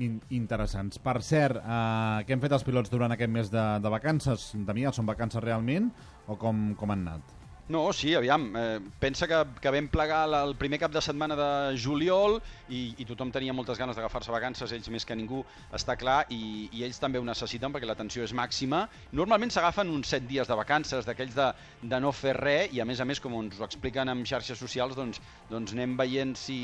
in 0.00 0.16
interessants. 0.32 0.96
Per 0.96 1.18
cert, 1.20 1.60
eh, 1.60 2.24
què 2.24 2.32
han 2.32 2.46
fet 2.48 2.56
els 2.56 2.64
pilots 2.64 2.88
durant 2.88 3.12
aquest 3.12 3.36
mes 3.36 3.52
de, 3.52 3.68
de 3.84 3.94
vacances? 3.98 4.48
Damià, 4.56 4.96
són 4.96 5.12
vacances 5.12 5.44
realment 5.44 5.92
o 6.32 6.40
com, 6.40 6.70
com 6.80 6.96
han 6.96 7.04
anat? 7.04 7.41
No, 7.72 7.90
sí, 7.96 8.14
aviam, 8.14 8.52
eh, 8.54 8.80
pensa 9.00 9.24
que, 9.26 9.38
que 9.62 9.70
vam 9.72 9.86
plegar 9.88 10.26
la, 10.28 10.42
el 10.44 10.52
primer 10.60 10.76
cap 10.82 10.92
de 10.92 11.00
setmana 11.00 11.38
de 11.38 11.46
juliol 11.80 12.34
i, 12.68 12.82
i 13.00 13.06
tothom 13.08 13.30
tenia 13.32 13.54
moltes 13.56 13.80
ganes 13.80 13.96
d'agafar-se 13.96 14.34
vacances, 14.34 14.74
ells 14.76 14.90
més 14.92 15.06
que 15.08 15.16
ningú, 15.16 15.40
està 15.78 15.96
clar, 15.96 16.18
i, 16.36 16.68
i 16.68 16.84
ells 16.84 17.00
també 17.00 17.22
ho 17.22 17.24
necessiten 17.24 17.72
perquè 17.72 17.88
la 17.88 17.96
tensió 17.96 18.26
és 18.26 18.34
màxima. 18.36 18.82
Normalment 19.16 19.54
s'agafen 19.54 19.94
uns 19.94 20.12
7 20.12 20.28
dies 20.28 20.52
de 20.52 20.58
vacances, 20.58 21.08
d'aquells 21.08 21.38
de, 21.38 21.48
de 21.94 22.02
no 22.04 22.12
fer 22.12 22.36
res, 22.36 22.76
i 22.76 22.84
a 22.84 22.88
més 22.88 23.00
a 23.00 23.08
més, 23.08 23.24
com 23.24 23.40
ens 23.40 23.56
ho 23.56 23.64
expliquen 23.64 24.12
en 24.12 24.26
xarxes 24.28 24.60
socials, 24.60 24.98
doncs, 24.98 25.24
doncs 25.48 25.72
anem 25.72 25.96
veient 25.96 26.36
si, 26.36 26.60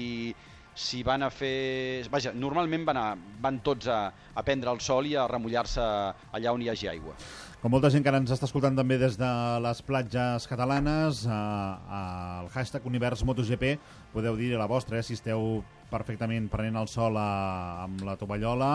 si 0.78 1.02
van 1.02 1.26
a 1.26 1.28
fer... 1.34 2.06
Vaja, 2.12 2.30
normalment 2.32 2.86
van, 2.86 2.98
a, 3.00 3.06
van 3.42 3.58
tots 3.66 3.90
a, 3.90 3.98
a 4.14 4.44
prendre 4.46 4.70
el 4.70 4.78
sol 4.84 5.08
i 5.10 5.16
a 5.18 5.26
remullar-se 5.30 5.82
allà 5.82 6.54
on 6.54 6.62
hi 6.62 6.70
hagi 6.70 6.88
aigua. 6.92 7.16
Com 7.58 7.74
molta 7.74 7.90
gent 7.90 8.04
que 8.06 8.12
ara 8.12 8.20
ens 8.22 8.30
està 8.30 8.46
escoltant 8.46 8.76
també 8.78 9.00
des 9.00 9.16
de 9.18 9.28
les 9.64 9.82
platges 9.82 10.46
catalanes, 10.46 11.24
eh, 11.26 11.34
al 11.98 12.46
hashtag 12.54 12.86
Univers 12.86 13.24
MotoGP 13.26 13.74
podeu 14.14 14.38
dir 14.38 14.52
la 14.54 14.70
vostra, 14.70 15.00
eh, 15.00 15.02
si 15.02 15.18
esteu 15.18 15.64
perfectament 15.90 16.46
prenent 16.52 16.78
el 16.78 16.86
sol 16.86 17.18
a, 17.18 17.28
amb 17.88 18.06
la 18.06 18.14
tovallola 18.20 18.72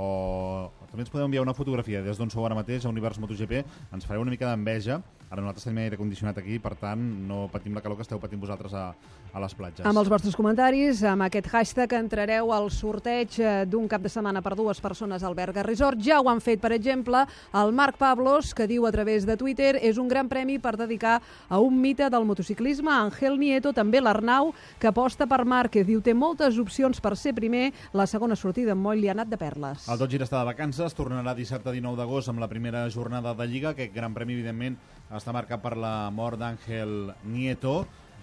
o 0.00 0.70
també 0.88 1.04
ens 1.04 1.12
podeu 1.12 1.26
enviar 1.28 1.44
una 1.44 1.52
fotografia 1.52 2.00
des 2.00 2.16
d'on 2.16 2.32
sou 2.32 2.46
ara 2.48 2.56
mateix 2.56 2.86
a 2.86 2.88
Univers 2.88 3.20
MotoGP, 3.20 3.60
ens 3.92 4.08
fareu 4.08 4.24
una 4.24 4.32
mica 4.32 4.48
d'enveja 4.48 5.02
Ara 5.32 5.40
nosaltres 5.40 5.64
tenim 5.64 5.78
aire 5.80 5.96
condicionat 5.96 6.36
aquí, 6.42 6.58
per 6.60 6.74
tant, 6.76 7.00
no 7.24 7.46
patim 7.48 7.72
la 7.72 7.80
calor 7.80 7.96
que 7.96 8.04
esteu 8.04 8.18
patint 8.20 8.40
vosaltres 8.42 8.74
a, 8.76 8.90
a 9.32 9.40
les 9.40 9.54
platges. 9.56 9.86
Amb 9.88 9.96
els 9.96 10.10
vostres 10.12 10.34
comentaris, 10.36 10.98
amb 11.08 11.24
aquest 11.24 11.46
hashtag, 11.48 11.94
entrareu 11.96 12.50
al 12.52 12.68
sorteig 12.68 13.38
eh, 13.40 13.52
d'un 13.64 13.86
cap 13.88 14.04
de 14.04 14.12
setmana 14.12 14.42
per 14.44 14.52
dues 14.58 14.82
persones 14.84 15.24
al 15.24 15.32
Berga 15.38 15.64
Resort. 15.64 16.02
Ja 16.04 16.18
ho 16.20 16.28
han 16.28 16.42
fet, 16.44 16.60
per 16.60 16.74
exemple, 16.76 17.22
el 17.56 17.72
Marc 17.72 17.96
Pablos, 17.96 18.50
que 18.52 18.66
diu 18.68 18.84
a 18.84 18.92
través 18.92 19.24
de 19.24 19.38
Twitter 19.40 19.78
és 19.80 19.96
un 19.96 20.10
gran 20.12 20.28
premi 20.28 20.58
per 20.60 20.74
dedicar 20.76 21.14
a 21.48 21.62
un 21.64 21.80
mite 21.80 22.10
del 22.12 22.28
motociclisme, 22.28 22.92
Ángel 22.92 23.40
Nieto, 23.40 23.72
també 23.72 24.04
l'Arnau, 24.04 24.52
que 24.76 24.92
aposta 24.92 25.24
per 25.24 25.46
Márquez. 25.48 25.88
Diu, 25.88 26.04
té 26.04 26.12
moltes 26.12 26.60
opcions 26.60 27.00
per 27.00 27.14
ser 27.16 27.32
primer. 27.32 27.70
La 27.96 28.04
segona 28.04 28.36
sortida 28.36 28.76
en 28.76 28.84
moll 28.84 29.00
li 29.00 29.08
ha 29.08 29.16
anat 29.16 29.32
de 29.32 29.40
perles. 29.40 29.88
El 29.88 29.96
Tot 29.96 30.12
Gira 30.12 30.28
està 30.28 30.42
de 30.44 30.52
vacances, 30.52 30.92
tornarà 30.92 31.32
dissabte 31.32 31.72
19 31.72 31.96
d'agost 31.96 32.28
amb 32.28 32.44
la 32.44 32.52
primera 32.52 32.84
jornada 32.92 33.32
de 33.32 33.48
Lliga. 33.48 33.72
Aquest 33.72 33.96
gran 33.96 34.12
premi, 34.12 34.36
evidentment, 34.36 34.76
està 35.16 35.34
marcat 35.34 35.62
per 35.62 35.74
la 35.76 36.10
mort 36.14 36.40
d'Àngel 36.40 37.12
Nieto, 37.32 37.74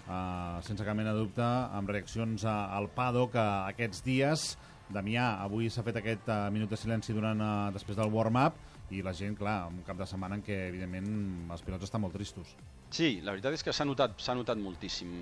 eh, 0.06 0.56
sense 0.66 0.86
cap 0.86 0.96
mena 0.98 1.14
de 1.14 1.22
dubte, 1.22 1.46
amb 1.46 1.90
reaccions 1.90 2.44
a, 2.44 2.56
al 2.76 2.90
paddock 2.94 3.36
que 3.36 3.46
aquests 3.74 4.04
dies. 4.06 4.50
Damià, 4.90 5.36
avui 5.44 5.68
s'ha 5.70 5.84
fet 5.86 6.00
aquest 6.00 6.26
uh, 6.26 6.48
minut 6.50 6.72
de 6.72 6.74
silenci 6.74 7.14
durant, 7.14 7.38
uh, 7.38 7.70
després 7.70 7.94
del 7.94 8.10
warm-up 8.10 8.56
i 8.90 9.04
la 9.06 9.12
gent, 9.14 9.36
clar, 9.38 9.68
un 9.70 9.84
cap 9.86 9.98
de 9.98 10.06
setmana 10.08 10.38
en 10.38 10.42
què, 10.42 10.56
evidentment, 10.68 11.10
els 11.54 11.62
pilots 11.62 11.86
estan 11.86 12.02
molt 12.02 12.16
tristos. 12.16 12.56
Sí, 12.90 13.20
la 13.22 13.30
veritat 13.36 13.54
és 13.54 13.62
que 13.62 13.74
s'ha 13.74 13.86
notat, 13.86 14.16
notat 14.34 14.58
moltíssim. 14.58 15.12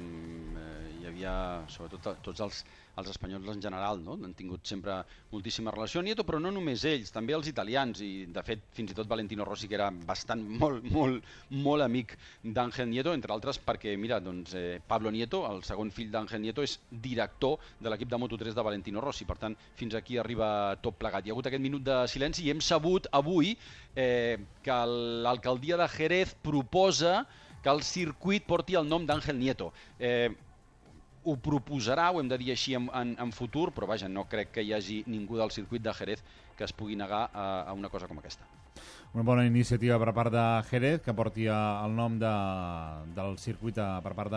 Eh, 0.57 0.85
hi 0.99 1.09
havia, 1.11 1.33
sobretot, 1.69 2.23
tots 2.25 2.45
els, 2.47 2.63
els 2.99 3.11
espanyols 3.13 3.49
en 3.53 3.63
general, 3.63 4.01
no? 4.05 4.17
han 4.25 4.35
tingut 4.39 4.67
sempre 4.67 4.99
moltíssima 5.33 5.73
relació. 5.75 6.03
Nieto, 6.03 6.25
però 6.27 6.41
no 6.43 6.53
només 6.55 6.85
ells, 6.89 7.13
també 7.15 7.37
els 7.37 7.49
italians, 7.51 8.03
i 8.05 8.27
de 8.35 8.45
fet 8.47 8.65
fins 8.77 8.93
i 8.93 8.97
tot 8.99 9.09
Valentino 9.11 9.47
Rossi, 9.47 9.69
que 9.71 9.79
era 9.79 9.89
bastant 10.09 10.43
molt, 10.63 10.87
molt, 10.93 11.27
molt 11.51 11.87
amic 11.87 12.17
d'Àngel 12.45 12.91
Nieto, 12.91 13.15
entre 13.17 13.35
altres 13.35 13.61
perquè, 13.63 13.95
mira, 14.01 14.21
doncs, 14.25 14.55
eh, 14.59 14.79
Pablo 14.89 15.13
Nieto, 15.15 15.45
el 15.51 15.63
segon 15.67 15.93
fill 15.95 16.13
d'Àngel 16.15 16.43
Nieto, 16.45 16.67
és 16.67 16.79
director 16.91 17.59
de 17.81 17.93
l'equip 17.93 18.11
de 18.11 18.21
Moto3 18.21 18.57
de 18.57 18.67
Valentino 18.71 19.05
Rossi, 19.05 19.29
per 19.29 19.39
tant, 19.41 19.57
fins 19.79 19.97
aquí 19.99 20.19
arriba 20.19 20.49
tot 20.83 20.99
plegat. 20.99 21.27
Hi 21.27 21.33
ha 21.33 21.37
hagut 21.37 21.51
aquest 21.51 21.65
minut 21.65 21.85
de 21.87 22.01
silenci 22.11 22.47
i 22.47 22.53
hem 22.53 22.63
sabut 22.65 23.07
avui 23.15 23.55
eh, 23.95 24.39
que 24.65 24.79
l'alcaldia 25.25 25.79
de 25.81 25.89
Jerez 25.95 26.35
proposa 26.43 27.23
que 27.63 27.71
el 27.71 27.83
circuit 27.83 28.45
porti 28.47 28.77
el 28.79 28.87
nom 28.89 29.07
d'Àngel 29.07 29.39
Nieto. 29.39 29.73
Eh, 29.99 30.31
ho 31.29 31.37
proposarà, 31.45 32.09
ho 32.11 32.23
hem 32.23 32.29
de 32.31 32.39
dir 32.41 32.53
així 32.55 32.75
en, 32.79 32.89
en, 32.97 33.15
en 33.21 33.33
futur, 33.37 33.69
però 33.77 33.89
vaja, 33.91 34.09
no 34.09 34.25
crec 34.31 34.55
que 34.57 34.65
hi 34.65 34.73
hagi 34.77 35.03
ningú 35.07 35.37
del 35.41 35.53
circuit 35.55 35.85
de 35.85 35.95
Jerez 35.95 36.25
que 36.59 36.67
es 36.67 36.75
pugui 36.75 36.97
negar 36.99 37.29
a, 37.33 37.49
a 37.71 37.73
una 37.73 37.89
cosa 37.89 38.09
com 38.11 38.19
aquesta. 38.19 38.47
Una 39.15 39.25
bona 39.25 39.45
iniciativa 39.47 39.97
per 40.03 40.13
part 40.15 40.35
de 40.35 40.45
Jerez, 40.69 41.01
que 41.05 41.15
porti 41.17 41.47
el 41.53 41.95
nom 41.97 42.19
de, 42.21 42.33
del 43.17 43.39
circuit 43.41 43.79
per 43.79 44.15
part 44.19 44.35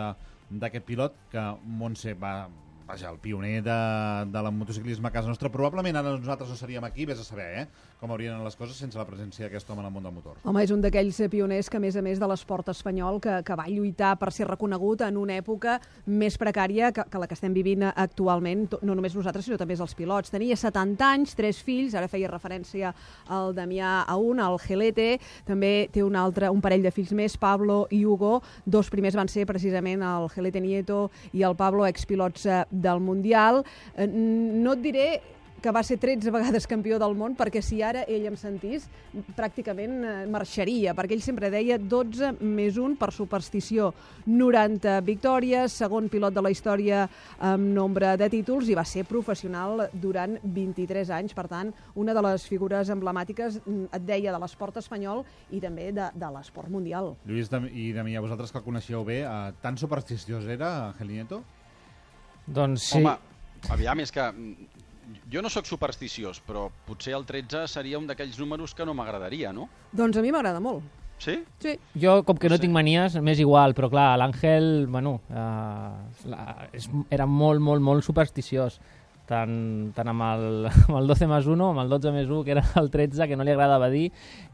d'aquest 0.50 0.86
pilot, 0.86 1.18
que 1.32 1.44
Montse 1.80 2.14
va, 2.18 2.46
vaja, 2.92 3.10
el 3.10 3.18
pioner 3.18 3.62
de, 3.62 4.30
de 4.30 4.42
la 4.42 4.50
motociclisme 4.50 5.08
a 5.08 5.10
casa 5.10 5.28
nostra. 5.28 5.48
Probablement 5.48 5.96
ara 5.96 6.12
nosaltres 6.12 6.50
no 6.50 6.56
seríem 6.56 6.84
aquí, 6.84 7.06
vés 7.08 7.20
a 7.20 7.24
saber, 7.24 7.48
eh? 7.62 7.66
com 8.02 8.10
haurien 8.10 8.42
les 8.44 8.56
coses 8.58 8.76
sense 8.76 8.98
la 8.98 9.06
presència 9.06 9.46
d'aquest 9.46 9.68
home 9.70 9.80
en 9.80 9.86
el 9.88 9.92
món 9.94 10.04
del 10.04 10.12
motor. 10.12 10.40
Home, 10.44 10.60
és 10.64 10.72
un 10.74 10.82
d'aquells 10.82 11.20
pioners 11.30 11.70
que, 11.70 11.78
a 11.78 11.82
més 11.82 11.96
a 11.96 12.02
més 12.04 12.20
de 12.20 12.28
l'esport 12.28 12.68
espanyol, 12.68 13.20
que, 13.22 13.38
que 13.46 13.56
va 13.56 13.68
lluitar 13.70 14.16
per 14.20 14.32
ser 14.34 14.48
reconegut 14.50 15.04
en 15.06 15.16
una 15.20 15.38
època 15.38 15.78
més 16.10 16.36
precària 16.36 16.90
que, 16.92 17.06
que 17.08 17.22
la 17.22 17.28
que 17.30 17.38
estem 17.38 17.54
vivint 17.54 17.86
actualment, 17.88 18.66
no 18.82 18.96
només 18.98 19.16
nosaltres, 19.16 19.46
sinó 19.46 19.56
també 19.60 19.78
els 19.78 19.94
pilots. 19.96 20.34
Tenia 20.34 20.58
70 20.58 21.08
anys, 21.08 21.36
tres 21.38 21.62
fills, 21.62 21.94
ara 21.94 22.10
feia 22.10 22.28
referència 22.28 22.92
al 23.30 23.54
Damià 23.56 24.02
a 24.02 24.18
un, 24.20 24.42
al 24.42 24.58
Gelete, 24.60 25.16
també 25.48 25.88
té 25.94 26.04
un 26.04 26.18
altre, 26.18 26.50
un 26.52 26.60
parell 26.60 26.84
de 26.84 26.92
fills 26.92 27.14
més, 27.16 27.38
Pablo 27.40 27.86
i 27.94 28.02
Hugo, 28.04 28.34
dos 28.66 28.90
primers 28.92 29.16
van 29.16 29.30
ser 29.30 29.46
precisament 29.48 30.02
el 30.02 30.28
Gelete 30.34 30.60
Nieto 30.60 31.06
i 31.32 31.46
el 31.46 31.56
Pablo, 31.56 31.86
expilots 31.86 32.50
eh, 32.50 32.60
del 32.82 33.00
Mundial. 33.00 33.62
Eh, 33.96 34.08
no 34.08 34.74
et 34.76 34.84
diré 34.84 35.06
que 35.62 35.70
va 35.70 35.84
ser 35.86 35.96
13 36.02 36.32
vegades 36.34 36.66
campió 36.66 36.98
del 36.98 37.14
món, 37.14 37.36
perquè 37.38 37.62
si 37.62 37.78
ara 37.86 38.02
ell 38.10 38.26
em 38.26 38.34
sentís, 38.36 38.88
pràcticament 39.38 39.94
eh, 40.02 40.14
marxaria, 40.30 40.92
perquè 40.98 41.14
ell 41.14 41.22
sempre 41.22 41.52
deia 41.54 41.78
12 41.78 42.32
més 42.42 42.76
1 42.82 42.98
per 42.98 43.12
superstició. 43.14 43.92
90 44.26 44.98
victòries, 45.06 45.78
segon 45.78 46.10
pilot 46.10 46.34
de 46.34 46.42
la 46.42 46.50
història 46.50 47.04
amb 47.38 47.70
nombre 47.78 48.16
de 48.18 48.28
títols 48.32 48.72
i 48.72 48.76
va 48.78 48.84
ser 48.88 49.06
professional 49.06 49.86
durant 49.94 50.34
23 50.42 51.14
anys. 51.14 51.36
Per 51.38 51.46
tant, 51.46 51.70
una 51.94 52.14
de 52.16 52.26
les 52.26 52.48
figures 52.50 52.90
emblemàtiques, 52.90 53.62
mm, 53.62 53.88
et 53.94 54.06
deia, 54.10 54.32
de 54.32 54.42
l'esport 54.42 54.76
espanyol 54.82 55.22
i 55.52 55.60
també 55.60 55.92
de, 55.92 56.10
de 56.14 56.34
l'esport 56.34 56.70
mundial. 56.72 57.14
Lluís 57.28 57.50
i 57.70 57.92
Damià, 57.94 58.20
vosaltres 58.20 58.50
que 58.50 58.58
el 58.58 58.66
coneixeu 58.66 59.04
bé, 59.04 59.22
eh, 59.22 59.52
tan 59.62 59.78
supersticiós 59.78 60.48
era 60.50 60.88
Angel 60.90 61.12
Nieto? 61.14 61.44
Doncs 62.46 62.88
sí. 62.92 63.00
Home, 63.00 63.16
aviam, 63.70 64.00
és 64.02 64.12
que 64.14 64.24
mm, 64.30 64.70
jo 65.32 65.42
no 65.44 65.50
sóc 65.52 65.68
supersticiós, 65.68 66.42
però 66.46 66.68
potser 66.86 67.14
el 67.18 67.26
13 67.28 67.66
seria 67.70 68.00
un 68.00 68.08
d'aquells 68.08 68.38
números 68.40 68.74
que 68.74 68.86
no 68.88 68.96
m'agradaria, 68.98 69.52
no? 69.52 69.68
Doncs 69.92 70.18
a 70.18 70.24
mi 70.24 70.32
m'agrada 70.34 70.60
molt. 70.60 70.82
Sí? 71.22 71.36
Sí. 71.62 71.76
Jo, 72.02 72.24
com 72.26 72.36
que 72.36 72.48
no, 72.50 72.56
no 72.56 72.62
tinc 72.62 72.74
manies, 72.74 73.14
m'és 73.22 73.38
igual, 73.38 73.76
però 73.78 73.86
clar, 73.92 74.08
l'Àngel, 74.18 74.88
bueno, 74.90 75.20
eh, 75.30 76.24
la, 76.32 76.46
és, 76.74 76.88
era 77.14 77.28
molt, 77.30 77.62
molt, 77.62 77.84
molt 77.84 78.02
supersticiós 78.02 78.80
tant, 79.32 79.54
tant 79.96 80.10
amb, 80.12 80.24
el, 80.26 80.66
amb 80.86 80.98
el 80.98 81.10
12 81.10 81.28
més 81.30 81.48
1, 81.48 81.68
amb 81.72 81.82
el 81.84 81.92
12 81.92 82.12
més 82.14 82.28
1, 82.28 82.42
que 82.46 82.54
era 82.56 82.64
el 82.80 82.90
13, 82.92 83.28
que 83.28 83.38
no 83.38 83.46
li 83.46 83.54
agradava 83.54 83.90
dir, 83.92 84.08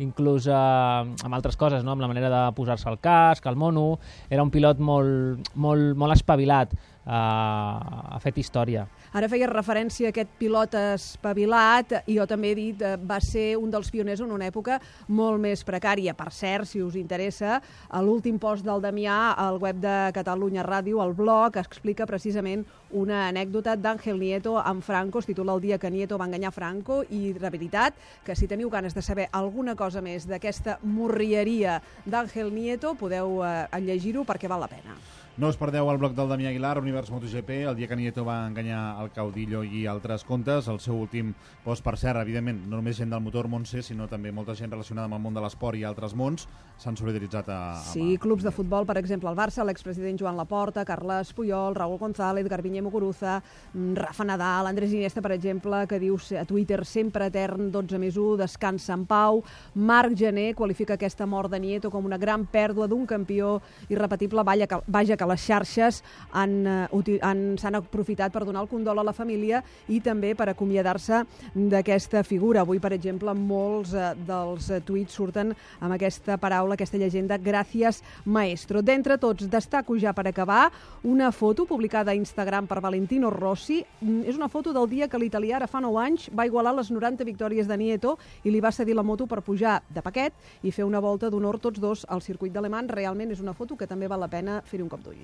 inclús 0.05 0.49
eh, 0.51 0.55
amb 0.55 1.39
altres 1.39 1.59
coses, 1.61 1.85
no? 1.85 1.95
amb 1.95 2.05
la 2.05 2.11
manera 2.11 2.31
de 2.33 2.43
posar-se 2.57 2.89
el 2.91 3.01
casc, 3.03 3.47
el 3.47 3.59
mono... 3.59 3.89
Era 4.29 4.43
un 4.45 4.51
pilot 4.53 4.81
molt, 4.85 5.49
molt, 5.57 5.95
molt 5.99 6.13
espavilat, 6.13 6.75
ha 7.09 8.19
fet 8.23 8.39
història. 8.39 8.85
Ara 9.17 9.29
feia 9.33 9.49
referència 9.49 10.11
a 10.11 10.13
aquest 10.13 10.35
pilot 10.39 10.75
espavilat, 10.79 11.95
i 12.07 12.19
jo 12.19 12.27
també 12.29 12.51
he 12.53 12.57
dit, 12.59 12.83
eh, 12.85 12.97
va 13.01 13.17
ser 13.25 13.57
un 13.57 13.71
dels 13.73 13.89
pioners 13.91 14.21
en 14.21 14.33
una 14.35 14.49
època 14.51 14.77
molt 15.09 15.41
més 15.41 15.65
precària. 15.65 16.15
Per 16.15 16.29
cert, 16.31 16.69
si 16.69 16.83
us 16.85 16.99
interessa, 17.01 17.61
a 17.89 18.03
l'últim 18.05 18.39
post 18.39 18.67
del 18.67 18.83
Damià, 18.85 19.35
al 19.37 19.59
web 19.63 19.81
de 19.81 19.97
Catalunya 20.15 20.67
Ràdio, 20.67 21.01
el 21.05 21.15
blog, 21.15 21.57
explica 21.57 22.07
precisament 22.07 22.67
una 22.91 23.27
anècdota 23.29 23.77
d'Àngel 23.77 24.19
Nieto 24.21 24.59
amb 24.59 24.85
Franco, 24.85 25.21
es 25.21 25.27
titula 25.27 25.55
El 25.55 25.61
dia 25.61 25.79
que 25.79 25.91
Nieto 25.91 26.19
va 26.19 26.27
enganyar 26.29 26.53
Franco, 26.53 27.03
i 27.09 27.33
de 27.33 27.51
veritat 27.51 27.95
que 28.25 28.37
si 28.37 28.49
teniu 28.49 28.69
ganes 28.69 28.95
de 28.95 29.03
saber 29.03 29.29
alguna 29.33 29.75
cosa 29.75 30.03
més 30.05 30.29
d'aquesta 30.29 30.79
morrieria 30.83 31.81
d'Àngel 32.05 32.53
Nieto, 32.53 32.95
podeu 32.95 33.41
eh, 33.45 33.81
llegir-ho 33.81 34.25
perquè 34.29 34.49
val 34.49 34.61
la 34.61 34.69
pena. 34.69 34.97
No 35.39 35.47
us 35.47 35.55
perdeu 35.55 35.87
el 35.87 36.01
bloc 36.03 36.17
del 36.19 36.27
Damià 36.27 36.49
Aguilar, 36.51 36.81
Univers 36.81 37.13
MotoGP, 37.15 37.61
el 37.71 37.77
dia 37.79 37.87
que 37.87 37.95
Nieto 37.95 38.25
va 38.27 38.41
enganyar 38.49 38.99
el 38.99 39.13
Caudillo 39.15 39.61
i 39.63 39.85
altres 39.87 40.25
contes, 40.27 40.67
el 40.67 40.81
seu 40.83 40.97
últim 40.99 41.31
post 41.63 41.85
per 41.87 41.93
cert, 41.95 42.19
evidentment, 42.25 42.65
no 42.67 42.81
només 42.81 42.99
gent 42.99 43.15
del 43.15 43.23
motor 43.23 43.47
Montse, 43.47 43.85
sinó 43.87 44.09
també 44.11 44.33
molta 44.35 44.57
gent 44.59 44.75
relacionada 44.75 45.07
amb 45.07 45.15
el 45.15 45.23
món 45.23 45.39
de 45.39 45.45
l'esport 45.45 45.79
i 45.79 45.85
altres 45.87 46.17
mons 46.19 46.49
s'han 46.79 46.99
solidaritzat 46.99 47.53
a, 47.55 47.59
a... 47.77 47.85
Sí, 47.93 48.17
clubs 48.19 48.43
de 48.43 48.51
futbol, 48.51 48.83
per 48.87 48.97
exemple, 48.99 49.31
el 49.31 49.39
Barça, 49.39 49.63
l'expresident 49.67 50.19
Joan 50.19 50.35
Laporta, 50.39 50.83
Carles 50.87 51.31
Puyol, 51.35 51.79
Raúl 51.79 52.03
González, 52.03 52.51
Garbiñe 52.51 52.83
Muguruza, 52.83 53.37
mm, 53.75 53.95
Rafa 53.95 54.27
Nadal, 54.27 54.67
Andrés 54.67 54.91
Iniesta, 54.91 55.23
per 55.23 55.37
exemple, 55.37 55.85
que 55.87 56.03
diu 56.03 56.19
a 56.35 56.45
Twitter 56.51 56.81
sempre 56.83 57.31
etern, 57.31 57.71
12 57.71 58.03
més 58.03 58.19
1, 58.19 58.37
descansa 58.43 58.99
en 58.99 59.07
pau. 59.07 59.45
Marc 59.75 60.19
Gené 60.19 60.51
qualifica 60.59 60.99
aquesta 60.99 61.31
mort 61.31 61.55
de 61.55 61.63
Nieto 61.63 61.95
com 61.95 62.11
una 62.11 62.19
gran 62.19 62.47
pèrdua 62.47 62.91
d'un 62.91 63.07
campió 63.07 63.61
irrepetible, 63.89 64.43
vaja 64.43 64.67
que, 64.67 64.83
vaja 64.87 65.17
que 65.17 65.28
les 65.29 65.45
xarxes 65.45 66.03
eh, 66.35 67.19
s'han 67.59 67.79
aprofitat 67.79 68.33
per 68.33 68.45
donar 68.45 68.65
el 68.65 68.71
condol 68.71 68.99
a 68.99 69.07
la 69.07 69.15
família 69.17 69.63
i 69.89 70.01
també 70.01 70.35
per 70.35 70.49
acomiadar-se 70.53 71.23
d'aquesta 71.55 72.23
figura. 72.25 72.63
Avui, 72.63 72.81
per 72.81 72.93
exemple, 72.97 73.35
molts 73.35 73.95
eh, 73.95 74.13
dels 74.29 74.71
eh, 74.71 74.81
tuits 74.85 75.15
surten 75.15 75.55
amb 75.81 75.95
aquesta 75.97 76.39
paraula, 76.41 76.75
aquesta 76.75 76.99
llegenda, 77.01 77.39
gràcies 77.39 78.03
maestro. 78.25 78.83
D'entre 78.83 79.19
tots, 79.19 79.49
destaco 79.51 79.97
ja 79.99 80.15
per 80.17 80.27
acabar 80.29 80.69
una 81.05 81.31
foto 81.33 81.67
publicada 81.67 82.13
a 82.13 82.19
Instagram 82.19 82.67
per 82.67 82.81
Valentino 82.85 83.31
Rossi. 83.31 83.83
Mm, 84.01 84.25
És 84.29 84.37
una 84.37 84.49
foto 84.49 84.73
del 84.73 84.89
dia 84.89 85.09
que 85.09 85.19
l'italià 85.19 85.57
ara 85.57 85.67
fa 85.67 85.81
9 85.81 86.01
anys 86.03 86.29
va 86.35 86.47
igualar 86.47 86.75
les 86.77 86.91
90 86.91 87.25
victòries 87.25 87.69
de 87.69 87.77
Nieto 87.77 88.17
i 88.45 88.51
li 88.51 88.61
va 88.61 88.73
cedir 88.73 88.97
la 88.97 89.03
moto 89.03 89.27
per 89.27 89.43
pujar 89.43 89.81
de 89.89 90.03
paquet 90.03 90.33
i 90.63 90.73
fer 90.73 90.85
una 90.85 91.01
volta 91.01 91.31
d'honor 91.31 91.59
tots 91.59 91.81
dos 91.81 92.07
al 92.09 92.23
circuit 92.23 92.53
d'Alemany. 92.53 92.89
Realment 92.89 93.33
és 93.33 93.41
una 93.41 93.55
foto 93.55 93.77
que 93.77 93.87
també 93.87 94.09
val 94.09 94.21
la 94.21 94.33
pena 94.33 94.63
fer-hi 94.65 94.85
un 94.85 94.93
cop 94.93 95.05
d'ull. 95.05 95.18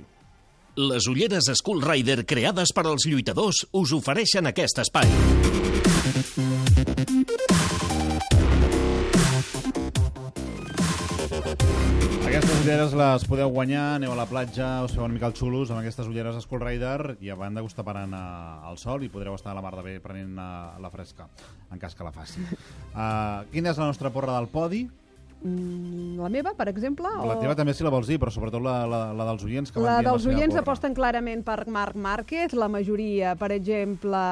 Les 0.74 1.06
ulleres 1.06 1.46
Skull 1.54 1.84
Rider 1.84 2.24
creades 2.26 2.72
per 2.74 2.82
als 2.90 3.04
lluitadors 3.06 3.60
us 3.78 3.92
ofereixen 3.94 4.50
aquest 4.50 4.80
espai. 4.82 5.06
Aquestes 12.26 12.64
ulleres 12.64 12.96
les 12.98 13.26
podeu 13.30 13.52
guanyar, 13.54 13.84
aneu 14.00 14.10
a 14.10 14.18
la 14.18 14.26
platja, 14.26 14.66
us 14.82 14.96
feu 14.96 15.04
una 15.04 15.14
mica 15.14 15.30
els 15.30 15.38
xulos 15.38 15.70
amb 15.70 15.78
aquestes 15.84 16.10
ulleres 16.10 16.42
Skull 16.42 16.64
Rider 16.64 17.14
i 17.22 17.30
a 17.30 17.38
banda 17.38 17.62
us 17.62 17.78
taparan 17.78 18.10
eh, 18.18 18.24
el 18.72 18.80
sol 18.82 19.06
i 19.06 19.12
podreu 19.14 19.38
estar 19.38 19.52
a 19.52 19.54
la 19.54 19.62
mar 19.62 19.76
de 19.78 19.86
bé 19.86 19.94
prenent 20.02 20.34
eh, 20.42 20.50
la 20.82 20.90
fresca, 20.90 21.28
en 21.70 21.78
cas 21.78 21.94
que 21.94 22.02
la 22.02 22.10
faci. 22.10 22.42
Uh, 22.42 23.46
quina 23.54 23.70
és 23.70 23.78
la 23.78 23.86
nostra 23.86 24.10
porra 24.10 24.34
del 24.34 24.50
podi? 24.50 24.82
Mm, 25.44 26.16
la 26.16 26.30
meva, 26.32 26.54
per 26.56 26.70
exemple? 26.70 27.10
La 27.28 27.36
teva 27.36 27.52
també 27.58 27.74
si 27.76 27.84
la 27.84 27.90
vols 27.92 28.08
dir, 28.08 28.16
però 28.20 28.32
sobretot 28.32 28.62
la, 28.64 28.78
la, 28.88 29.00
la 29.12 29.26
dels 29.28 29.44
oients 29.44 29.74
que 29.74 29.82
La 29.84 29.98
dels 30.04 30.24
oients 30.30 30.56
aposten 30.56 30.96
clarament 30.96 31.42
per 31.44 31.66
Marc 31.68 31.98
Márquez, 32.00 32.54
la 32.56 32.70
majoria, 32.72 33.34
per 33.36 33.50
exemple, 33.52 34.22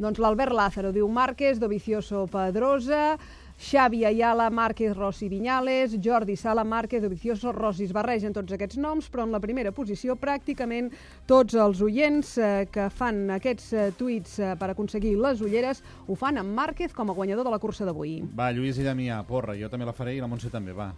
doncs 0.00 0.22
l'Albert 0.24 0.56
Lázaro 0.56 0.94
diu 0.96 1.10
Márquez, 1.12 1.60
Dovizioso 1.60 2.24
Pedrosa, 2.32 3.18
Xavi 3.58 4.04
Ayala, 4.04 4.50
Márquez, 4.50 4.96
Rossi, 4.96 5.28
Viñales, 5.28 5.98
Jordi 6.02 6.36
Sala, 6.36 6.64
Márquez, 6.64 7.02
Dovizioso, 7.02 7.52
Rossi, 7.52 7.84
es 7.84 7.92
barregen 7.92 8.34
tots 8.34 8.52
aquests 8.52 8.78
noms, 8.82 9.08
però 9.10 9.24
en 9.24 9.32
la 9.32 9.40
primera 9.40 9.72
posició 9.72 10.16
pràcticament 10.18 10.90
tots 11.30 11.54
els 11.54 11.80
oients 11.84 12.34
eh, 12.38 12.66
que 12.70 12.88
fan 12.90 13.30
aquests 13.36 13.70
eh, 13.72 13.86
tuits 13.96 14.38
eh, 14.40 14.52
per 14.58 14.72
aconseguir 14.72 15.14
les 15.20 15.40
ulleres 15.40 15.84
ho 16.08 16.18
fan 16.18 16.42
amb 16.42 16.54
Márquez 16.54 16.92
com 16.92 17.10
a 17.10 17.16
guanyador 17.16 17.46
de 17.46 17.54
la 17.54 17.62
cursa 17.62 17.86
d'avui. 17.86 18.18
Va, 18.34 18.50
Lluís 18.52 18.78
i 18.82 18.86
Damià, 18.86 19.22
porra, 19.28 19.56
jo 19.56 19.70
també 19.70 19.86
la 19.86 19.94
faré 19.96 20.16
i 20.18 20.22
la 20.22 20.28
Montse 20.28 20.50
també, 20.50 20.74
va. 20.74 20.90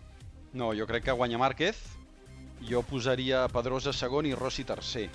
No, 0.57 0.73
jo 0.73 0.89
crec 0.89 1.05
que 1.05 1.17
guanya 1.17 1.39
Márquez. 1.39 1.77
Jo 2.65 2.81
posaria 2.83 3.45
Pedrosa 3.53 3.93
segon 3.93 4.27
i 4.27 4.35
Rossi 4.35 4.65
tercer. 4.65 5.11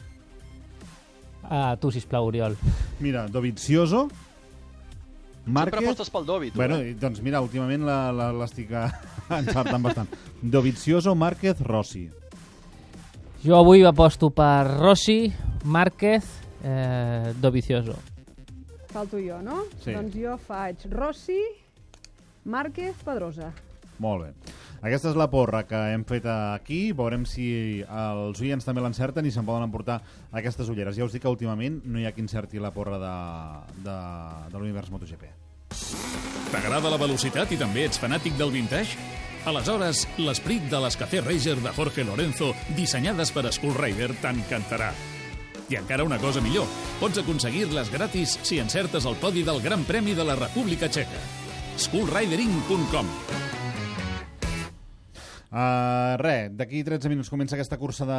Uh, 1.42 1.74
tu, 1.82 1.90
sisplau, 1.90 2.28
Oriol. 2.30 2.54
Mira, 3.02 3.26
Dovizioso, 3.28 4.06
Márquez... 5.46 5.74
Sempre 5.80 5.86
apostes 5.90 6.12
pel 6.14 6.26
Dovi, 6.26 6.52
tu, 6.52 6.60
Bueno, 6.60 6.78
eh? 6.82 6.92
i, 6.92 6.94
doncs 6.98 7.22
mira, 7.26 7.42
últimament 7.42 7.86
l'estic 8.38 8.70
encertant 9.40 9.82
bastant. 9.84 10.12
Dovizioso, 10.42 11.16
Márquez, 11.16 11.62
Rossi. 11.66 12.06
Jo 13.42 13.58
avui 13.58 13.82
aposto 13.84 14.30
per 14.30 14.68
Rossi, 14.78 15.34
Márquez, 15.66 16.28
eh, 16.62 17.34
Dovizioso. 17.42 17.98
Falto 18.92 19.18
jo, 19.18 19.40
no? 19.42 19.64
Sí. 19.82 19.96
Doncs 19.96 20.18
jo 20.20 20.38
faig 20.46 20.86
Rossi, 20.92 21.40
Márquez, 22.46 22.96
Pedrosa. 23.06 23.52
Molt 24.02 24.26
bé. 24.28 24.58
Aquesta 24.82 25.12
és 25.12 25.18
la 25.18 25.30
porra 25.30 25.62
que 25.70 25.78
hem 25.94 26.02
fet 26.10 26.26
aquí. 26.26 26.80
Veurem 26.98 27.22
si 27.30 27.46
els 27.86 28.42
oients 28.42 28.66
també 28.66 28.82
l'encerten 28.82 29.28
i 29.30 29.34
se'n 29.34 29.46
poden 29.46 29.68
emportar 29.68 30.00
aquestes 30.34 30.72
ulleres. 30.74 30.98
Ja 30.98 31.06
us 31.06 31.14
dic 31.14 31.22
que 31.22 31.30
últimament 31.30 31.84
no 31.86 32.02
hi 32.02 32.08
ha 32.10 32.14
qui 32.16 32.26
encerti 32.26 32.62
la 32.62 32.74
porra 32.74 32.98
de, 32.98 33.16
de, 33.86 33.98
de 34.50 34.58
l'univers 34.58 34.90
MotoGP. 34.90 35.30
T'agrada 36.52 36.90
la 36.92 37.00
velocitat 37.00 37.54
i 37.54 37.60
també 37.62 37.86
ets 37.86 38.02
fanàtic 38.02 38.34
del 38.40 38.52
vintage? 38.54 38.98
Aleshores, 39.46 40.04
l'esprit 40.22 40.66
de 40.70 40.82
les 40.84 40.98
Café 40.98 41.22
Racer 41.22 41.56
de 41.62 41.74
Jorge 41.78 42.04
Lorenzo, 42.06 42.52
dissenyades 42.78 43.32
per 43.34 43.48
Skull 43.54 43.78
Rider, 43.78 44.12
t'encantarà. 44.22 44.92
I 45.72 45.80
encara 45.80 46.06
una 46.06 46.20
cosa 46.22 46.44
millor, 46.44 46.68
pots 47.00 47.22
aconseguir-les 47.22 47.94
gratis 47.94 48.38
si 48.44 48.60
encertes 48.62 49.08
el 49.08 49.18
podi 49.22 49.46
del 49.48 49.62
Gran 49.64 49.86
Premi 49.88 50.18
de 50.18 50.26
la 50.28 50.36
República 50.36 50.90
Txeca. 50.90 51.24
skullridering.com 51.82 53.41
Uh, 55.52 56.16
res, 56.16 56.46
d'aquí 56.56 56.80
13 56.80 57.10
minuts 57.12 57.28
comença 57.28 57.58
aquesta 57.58 57.76
cursa 57.76 58.06
de 58.08 58.18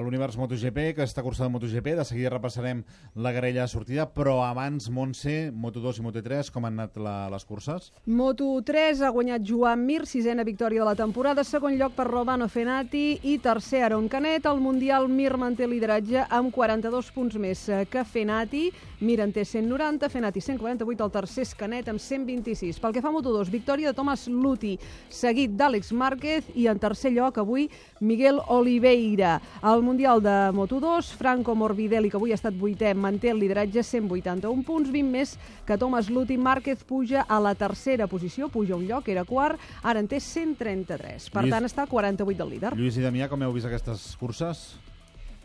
l'univers 0.00 0.38
MotoGP, 0.40 0.94
aquesta 0.94 1.20
cursa 1.20 1.44
de 1.44 1.50
MotoGP, 1.52 1.92
de 1.98 2.06
seguida 2.08 2.30
repassarem 2.32 2.80
la 3.20 3.34
grella 3.36 3.66
de 3.66 3.68
sortida, 3.68 4.06
però 4.08 4.38
abans, 4.46 4.86
Montse, 4.88 5.50
Moto2 5.52 6.00
i 6.00 6.04
Moto3, 6.06 6.48
com 6.54 6.64
han 6.64 6.78
anat 6.78 6.96
la, 6.96 7.28
les 7.28 7.44
curses? 7.44 7.90
Moto3 8.08 9.04
ha 9.04 9.10
guanyat 9.12 9.44
Joan 9.44 9.84
Mir, 9.84 10.06
sisena 10.08 10.40
victòria 10.40 10.80
de 10.80 10.86
la 10.88 10.96
temporada, 10.96 11.44
segon 11.44 11.76
lloc 11.76 11.92
per 11.98 12.06
Romano 12.08 12.48
Fenati 12.48 13.18
i 13.28 13.36
tercer 13.44 13.84
Aaron 13.84 14.08
Canet. 14.08 14.48
Al 14.48 14.64
Mundial 14.64 15.10
Mir 15.12 15.36
manté 15.36 15.68
lideratge 15.68 16.24
amb 16.32 16.48
42 16.48 17.12
punts 17.12 17.36
més 17.36 17.66
que 17.92 18.06
Fenati. 18.08 18.70
Mir 19.04 19.18
en 19.20 19.36
té 19.36 19.44
190, 19.44 20.08
Fenati 20.08 20.40
148, 20.40 21.04
el 21.04 21.12
tercer 21.12 21.44
és 21.44 21.54
Canet 21.60 21.92
amb 21.92 22.00
126. 22.00 22.80
Pel 22.80 22.96
que 22.96 23.04
fa 23.04 23.12
a 23.12 23.16
Moto2, 23.18 23.52
victòria 23.52 23.92
de 23.92 24.00
Thomas 24.00 24.24
Luti, 24.32 24.78
seguit 25.12 25.52
d'Àlex 25.60 25.92
Márquez 25.92 26.48
i 26.56 26.69
en 26.70 26.78
tercer 26.78 27.12
lloc 27.12 27.38
avui 27.38 27.68
Miguel 28.00 28.38
Oliveira. 28.48 29.40
Al 29.62 29.82
Mundial 29.82 30.22
de 30.22 30.34
Moto2, 30.56 31.12
Franco 31.16 31.54
Morbidelli, 31.54 32.10
que 32.10 32.16
avui 32.16 32.32
ha 32.32 32.38
estat 32.38 32.54
vuitè, 32.56 32.94
manté 32.94 33.30
el 33.30 33.38
lideratge 33.40 33.82
181 33.82 34.62
punts, 34.64 34.90
20 34.90 35.10
més 35.10 35.36
que 35.66 35.76
Thomas 35.78 36.08
Luti. 36.10 36.36
Márquez 36.38 36.84
puja 36.84 37.26
a 37.28 37.40
la 37.40 37.54
tercera 37.54 38.06
posició, 38.06 38.48
puja 38.48 38.76
un 38.76 38.86
lloc, 38.88 39.08
era 39.08 39.24
quart, 39.24 39.58
ara 39.82 40.00
en 40.00 40.08
té 40.08 40.20
133. 40.20 41.30
Per 41.30 41.42
Lluís- 41.42 41.50
tant, 41.50 41.64
està 41.66 41.82
a 41.82 41.86
48 41.90 42.38
del 42.44 42.50
líder. 42.56 42.74
Lluís 42.76 42.96
i 42.96 43.02
Damià, 43.04 43.28
com 43.28 43.42
heu 43.42 43.52
vist 43.52 43.66
aquestes 43.66 44.16
curses? 44.20 44.76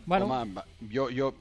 Bueno. 0.06 0.26
Home, 0.26 0.62
jo, 0.92 1.08
jo, 1.10 1.32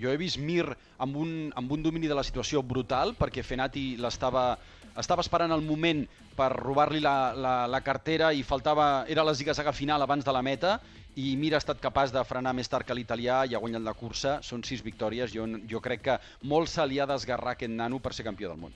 jo 0.00 0.10
he 0.10 0.16
vist 0.16 0.38
Mir 0.38 0.64
amb 0.98 1.16
un, 1.16 1.52
amb 1.56 1.70
un 1.72 1.82
domini 1.82 2.06
de 2.08 2.14
la 2.14 2.22
situació 2.22 2.62
brutal, 2.62 3.14
perquè 3.18 3.42
Fenati 3.42 3.96
l'estava 3.98 4.56
estava 4.98 5.24
esperant 5.24 5.52
el 5.54 5.64
moment 5.64 6.04
per 6.36 6.50
robar-li 6.54 7.00
la, 7.00 7.32
la, 7.36 7.54
la 7.68 7.80
cartera 7.84 8.32
i 8.32 8.42
faltava, 8.42 9.04
era 9.08 9.24
la 9.24 9.34
ziga-zaga 9.34 9.72
final 9.72 10.02
abans 10.02 10.24
de 10.24 10.34
la 10.34 10.42
meta 10.42 10.78
i 11.16 11.34
Mir 11.36 11.52
ha 11.54 11.60
estat 11.60 11.80
capaç 11.80 12.12
de 12.12 12.22
frenar 12.24 12.54
més 12.56 12.70
tard 12.72 12.88
que 12.88 12.96
l'italià 12.96 13.42
i 13.44 13.54
ha 13.54 13.60
guanyat 13.60 13.84
la 13.84 13.96
cursa, 13.96 14.38
són 14.42 14.64
sis 14.64 14.80
victòries, 14.84 15.34
jo, 15.34 15.44
jo 15.68 15.82
crec 15.84 16.06
que 16.06 16.16
molt 16.48 16.72
se 16.72 16.86
li 16.88 17.00
ha 17.00 17.08
d'esgarrar 17.08 17.56
aquest 17.56 17.72
nano 17.74 18.00
per 18.00 18.14
ser 18.16 18.24
campió 18.24 18.48
del 18.48 18.60
món. 18.64 18.72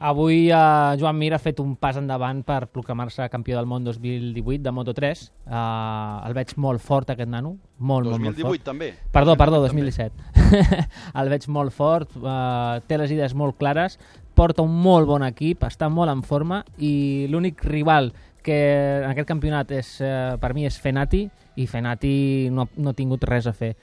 Avui 0.00 0.46
eh, 0.48 0.96
Joan 0.96 1.18
Mir 1.20 1.34
ha 1.36 1.38
fet 1.38 1.58
un 1.60 1.74
pas 1.76 1.96
endavant 2.00 2.38
per 2.40 2.62
proclamar-se 2.72 3.26
campió 3.28 3.58
del 3.58 3.66
món 3.68 3.84
2018 3.84 4.62
de 4.64 4.72
Moto3. 4.72 5.26
Eh, 5.44 6.28
el 6.28 6.36
veig 6.38 6.54
molt 6.56 6.80
fort, 6.80 7.12
aquest 7.12 7.28
nano. 7.28 7.58
Molt, 7.76 8.08
molt, 8.08 8.16
molt 8.16 8.38
2018 8.40 8.46
fort. 8.46 8.64
també. 8.64 8.88
Perdó, 9.12 9.36
perdó, 9.36 9.60
2018 9.66 10.16
2017. 10.40 10.86
el 11.20 11.32
veig 11.34 11.44
molt 11.52 11.76
fort, 11.76 12.16
eh, 12.16 12.80
té 12.88 12.96
les 12.96 13.12
idees 13.12 13.36
molt 13.36 13.60
clares, 13.60 13.98
porta 14.34 14.62
un 14.62 14.74
molt 14.82 15.08
bon 15.08 15.24
equip, 15.26 15.64
està 15.66 15.88
molt 15.92 16.12
en 16.12 16.22
forma 16.26 16.62
i 16.78 17.26
l'únic 17.30 17.64
rival 17.64 18.12
que 18.42 18.58
en 19.02 19.10
aquest 19.10 19.28
campionat 19.28 19.70
és, 19.76 19.98
eh, 20.00 20.36
per 20.40 20.54
mi 20.56 20.64
és 20.66 20.78
Fenati 20.80 21.26
i 21.60 21.66
Fenati 21.68 22.48
no, 22.52 22.68
no 22.76 22.90
ha 22.90 22.96
tingut 22.96 23.24
res 23.28 23.46
a 23.46 23.52
fer. 23.56 23.74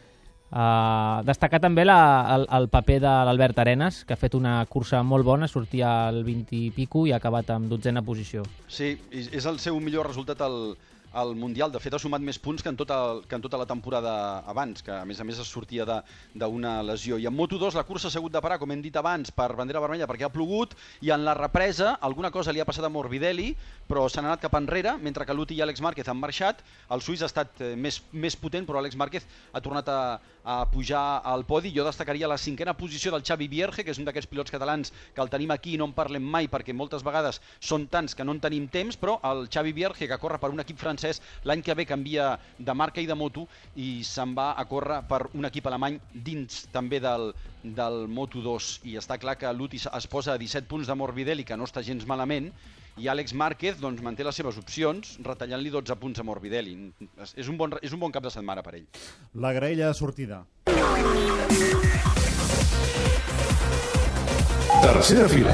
Uh, 0.47 1.19
destacar 1.27 1.59
també 1.59 1.83
la, 1.83 1.99
el, 2.31 2.45
el 2.55 2.69
paper 2.71 3.01
de 3.03 3.13
l'Albert 3.27 3.57
Arenas, 3.59 4.05
que 4.07 4.15
ha 4.15 4.19
fet 4.19 4.37
una 4.37 4.61
cursa 4.71 5.01
molt 5.03 5.27
bona, 5.27 5.49
sortia 5.51 6.07
al 6.07 6.21
20 6.23 6.55
i 6.55 6.69
pico 6.71 7.03
i 7.03 7.11
ha 7.11 7.19
acabat 7.19 7.51
amb 7.51 7.67
dotzena 7.67 8.01
posició. 8.01 8.45
Sí, 8.71 8.93
és 9.11 9.45
el 9.45 9.59
seu 9.59 9.75
millor 9.83 10.07
resultat 10.07 10.39
al, 10.47 10.77
al 11.17 11.35
Mundial. 11.35 11.71
De 11.73 11.81
fet, 11.81 11.95
ha 11.95 11.99
sumat 12.01 12.21
més 12.21 12.37
punts 12.37 12.61
que 12.61 12.69
en, 12.69 12.77
tota, 12.77 12.97
que 13.27 13.37
en 13.37 13.43
tota 13.43 13.57
la 13.57 13.65
temporada 13.69 14.13
abans, 14.45 14.83
que 14.85 14.93
a 14.93 15.05
més 15.09 15.19
a 15.19 15.25
més 15.25 15.39
es 15.41 15.49
sortia 15.49 15.85
d'una 15.87 16.75
lesió. 16.85 17.17
I 17.17 17.25
en 17.29 17.35
Moto2 17.37 17.77
la 17.77 17.85
cursa 17.87 18.11
s'ha 18.13 18.21
hagut 18.21 18.35
de 18.35 18.41
parar, 18.43 18.59
com 18.61 18.71
hem 18.71 18.83
dit 18.85 18.95
abans, 19.01 19.33
per 19.33 19.49
bandera 19.57 19.81
vermella 19.83 20.07
perquè 20.09 20.27
ha 20.27 20.33
plogut, 20.33 20.75
i 21.01 21.11
en 21.15 21.25
la 21.25 21.33
represa 21.37 21.95
alguna 22.05 22.31
cosa 22.31 22.53
li 22.53 22.61
ha 22.61 22.67
passat 22.69 22.85
a 22.85 22.93
Morbidelli, 22.93 23.49
però 23.89 24.05
s'han 24.11 24.27
anat 24.29 24.43
cap 24.43 24.57
enrere, 24.59 24.97
mentre 25.01 25.25
que 25.25 25.33
Luti 25.33 25.57
i 25.57 25.63
Àlex 25.65 25.81
Márquez 25.81 26.09
han 26.11 26.19
marxat. 26.21 26.61
El 26.93 27.01
suís 27.01 27.23
ha 27.23 27.31
estat 27.31 27.61
eh, 27.63 27.73
més, 27.75 28.01
més 28.11 28.37
potent, 28.37 28.67
però 28.67 28.81
Àlex 28.81 28.97
Márquez 28.99 29.25
ha 29.53 29.63
tornat 29.63 29.89
a, 29.89 29.99
a 30.43 30.57
pujar 30.71 31.21
al 31.23 31.45
podi. 31.49 31.73
Jo 31.75 31.85
destacaria 31.87 32.29
la 32.29 32.37
cinquena 32.37 32.75
posició 32.77 33.11
del 33.15 33.25
Xavi 33.25 33.47
Vierge, 33.51 33.83
que 33.83 33.95
és 33.95 34.01
un 34.01 34.07
d'aquests 34.07 34.29
pilots 34.31 34.53
catalans 34.53 34.93
que 35.15 35.23
el 35.23 35.31
tenim 35.33 35.51
aquí 35.55 35.75
i 35.75 35.79
no 35.81 35.89
en 35.89 35.95
parlem 35.97 36.23
mai 36.23 36.51
perquè 36.51 36.75
moltes 36.75 37.03
vegades 37.07 37.41
són 37.59 37.87
tants 37.91 38.15
que 38.15 38.27
no 38.27 38.35
en 38.35 38.43
tenim 38.43 38.67
temps, 38.71 38.99
però 38.99 39.17
el 39.31 39.47
Xavi 39.53 39.73
Vierge, 39.75 40.07
que 40.07 40.19
corre 40.21 40.39
per 40.39 40.51
un 40.53 40.63
equip 40.63 40.79
francès, 40.79 41.06
l'any 41.47 41.61
que 41.65 41.73
ve 41.75 41.85
canvia 41.89 42.31
de 42.57 42.73
marca 42.73 43.01
i 43.01 43.07
de 43.09 43.15
moto 43.15 43.47
i 43.75 44.03
se'n 44.03 44.33
va 44.37 44.51
a 44.57 44.65
córrer 44.69 45.01
per 45.09 45.27
un 45.33 45.45
equip 45.49 45.67
alemany 45.67 45.99
dins 46.13 46.65
també 46.73 46.99
del, 47.03 47.31
del 47.63 48.07
Moto2 48.07 48.79
i 48.91 48.97
està 48.99 49.17
clar 49.21 49.37
que 49.37 49.51
l'Uti 49.53 49.77
es 49.79 50.07
posa 50.07 50.33
a 50.33 50.37
17 50.37 50.67
punts 50.67 50.87
de 50.87 50.95
Morbidelli, 50.95 51.43
que 51.43 51.57
no 51.57 51.65
està 51.67 51.83
gens 51.83 52.05
malament, 52.07 52.51
i 52.97 53.05
Àlex 53.11 53.33
Márquez 53.37 53.77
doncs, 53.77 54.01
manté 54.01 54.23
les 54.25 54.33
seves 54.35 54.57
opcions, 54.57 55.17
retallant-li 55.23 55.69
12 55.69 55.95
punts 56.01 56.19
a 56.19 56.23
Morbidelli. 56.25 56.73
És- 57.21 57.35
És 57.37 57.47
un, 57.47 57.57
bon, 57.57 57.75
és 57.81 57.93
un 57.93 57.99
bon 57.99 58.11
cap 58.11 58.23
de 58.23 58.31
setmana 58.33 58.63
per 58.63 58.75
ell. 58.79 58.87
La 59.35 59.53
graella 59.53 59.87
de 59.87 59.93
sortida. 59.93 60.43
Tercera 64.81 65.27
fila. 65.29 65.53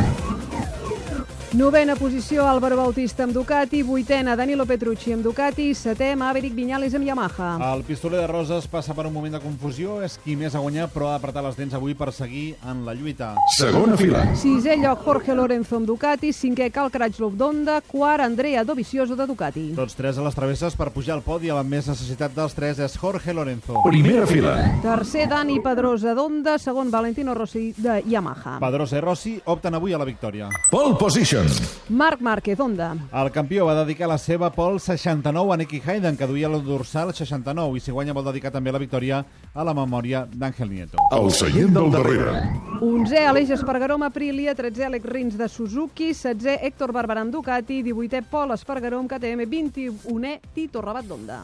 Novena 1.53 1.93
posició, 1.95 2.47
Álvaro 2.49 2.75
Bautista 2.75 3.27
amb 3.27 3.33
Ducati. 3.35 3.83
Vuitena, 3.85 4.33
Danilo 4.35 4.65
Petrucci 4.65 5.11
amb 5.13 5.21
Ducati. 5.21 5.67
Setè, 5.77 6.15
Maverick 6.17 6.55
Viñales 6.57 6.95
amb 6.97 7.05
Yamaha. 7.05 7.49
El 7.75 7.83
pistoler 7.85 8.23
de 8.23 8.27
Roses 8.31 8.65
passa 8.65 8.95
per 8.97 9.05
un 9.05 9.13
moment 9.13 9.35
de 9.35 9.41
confusió, 9.43 9.99
és 10.01 10.15
qui 10.23 10.33
més 10.35 10.55
ha 10.55 10.63
guanyat, 10.63 10.89
però 10.89 11.11
ha 11.11 11.19
d'apretar 11.19 11.43
les 11.45 11.59
dents 11.59 11.75
avui 11.77 11.93
per 11.93 12.09
seguir 12.11 12.55
en 12.65 12.81
la 12.87 12.95
lluita. 12.97 13.35
Segona 13.53 13.93
fila. 13.99 14.23
Sisè 14.33 14.79
lloc, 14.81 15.03
Jorge 15.05 15.35
Lorenzo 15.37 15.77
amb 15.77 15.85
Ducati. 15.85 16.31
Cinquè, 16.33 16.71
Cal 16.73 16.89
Crutchlow 16.89 17.35
d'Honda. 17.37 17.83
Quart, 17.85 18.25
Andrea 18.25 18.63
Dovizioso 18.65 19.13
de 19.15 19.29
Ducati. 19.29 19.67
Tots 19.77 19.93
tres 19.93 20.17
a 20.17 20.25
les 20.25 20.33
travesses 20.33 20.73
per 20.73 20.89
pujar 20.89 21.19
al 21.19 21.21
podi, 21.21 21.53
amb 21.53 21.69
més 21.69 21.85
necessitat 21.85 22.33
dels 22.33 22.57
tres 22.57 22.81
és 22.81 22.97
Jorge 22.97 23.29
Lorenzo. 23.31 23.77
Primera 23.85 24.25
fila. 24.25 24.57
Tercer, 24.81 25.29
Dani 25.29 25.61
Pedrosa 25.61 26.17
d'Honda. 26.17 26.57
Segon, 26.57 26.89
Valentino 26.89 27.37
Rossi 27.37 27.75
de 27.77 28.01
Yamaha. 28.09 28.57
Pedrosa 28.57 28.97
i 28.97 29.05
Rossi 29.05 29.37
opten 29.45 29.77
avui 29.77 29.93
a 29.93 30.01
la 30.01 30.09
victòria. 30.09 30.49
Pole 30.73 30.97
position. 30.97 31.42
Marc 31.89 32.21
Márquez, 32.21 32.59
Honda. 32.59 32.95
El 33.11 33.29
campió 33.31 33.65
va 33.67 33.75
dedicar 33.83 34.07
la 34.07 34.17
seva 34.17 34.49
pol 34.53 34.79
69 34.79 35.53
a 35.53 35.57
Nicky 35.57 35.81
Hayden, 35.85 36.17
que 36.17 36.27
duia 36.27 36.47
el 36.47 36.63
dorsal 36.63 37.13
69, 37.13 37.77
i 37.77 37.81
si 37.83 37.91
guanya 37.91 38.13
vol 38.13 38.25
dedicar 38.25 38.51
també 38.51 38.71
la 38.71 38.81
victòria 38.81 39.23
a 39.53 39.63
la 39.63 39.73
memòria 39.77 40.23
d'Àngel 40.31 40.71
Nieto. 40.71 40.97
El 41.11 41.31
seient 41.31 41.73
del 41.75 41.91
darrere. 41.93 42.43
11è, 42.81 43.25
Aleix 43.27 43.51
Espargaró 43.53 43.97
Aprilia. 44.03 44.53
13è, 44.53 44.85
Alex 44.85 45.05
Rins 45.05 45.35
de 45.37 45.47
Suzuki. 45.47 46.11
16è, 46.11 46.59
Héctor 46.61 46.91
Barberà 46.91 47.21
amb 47.21 47.31
Ducati. 47.31 47.83
18è, 47.83 48.23
Pol 48.29 48.51
Espargaró 48.51 48.99
amb 48.99 49.09
KTM. 49.11 49.47
21è, 49.47 50.39
Tito 50.53 50.81
Rabat 50.81 51.05
d'Honda. 51.05 51.41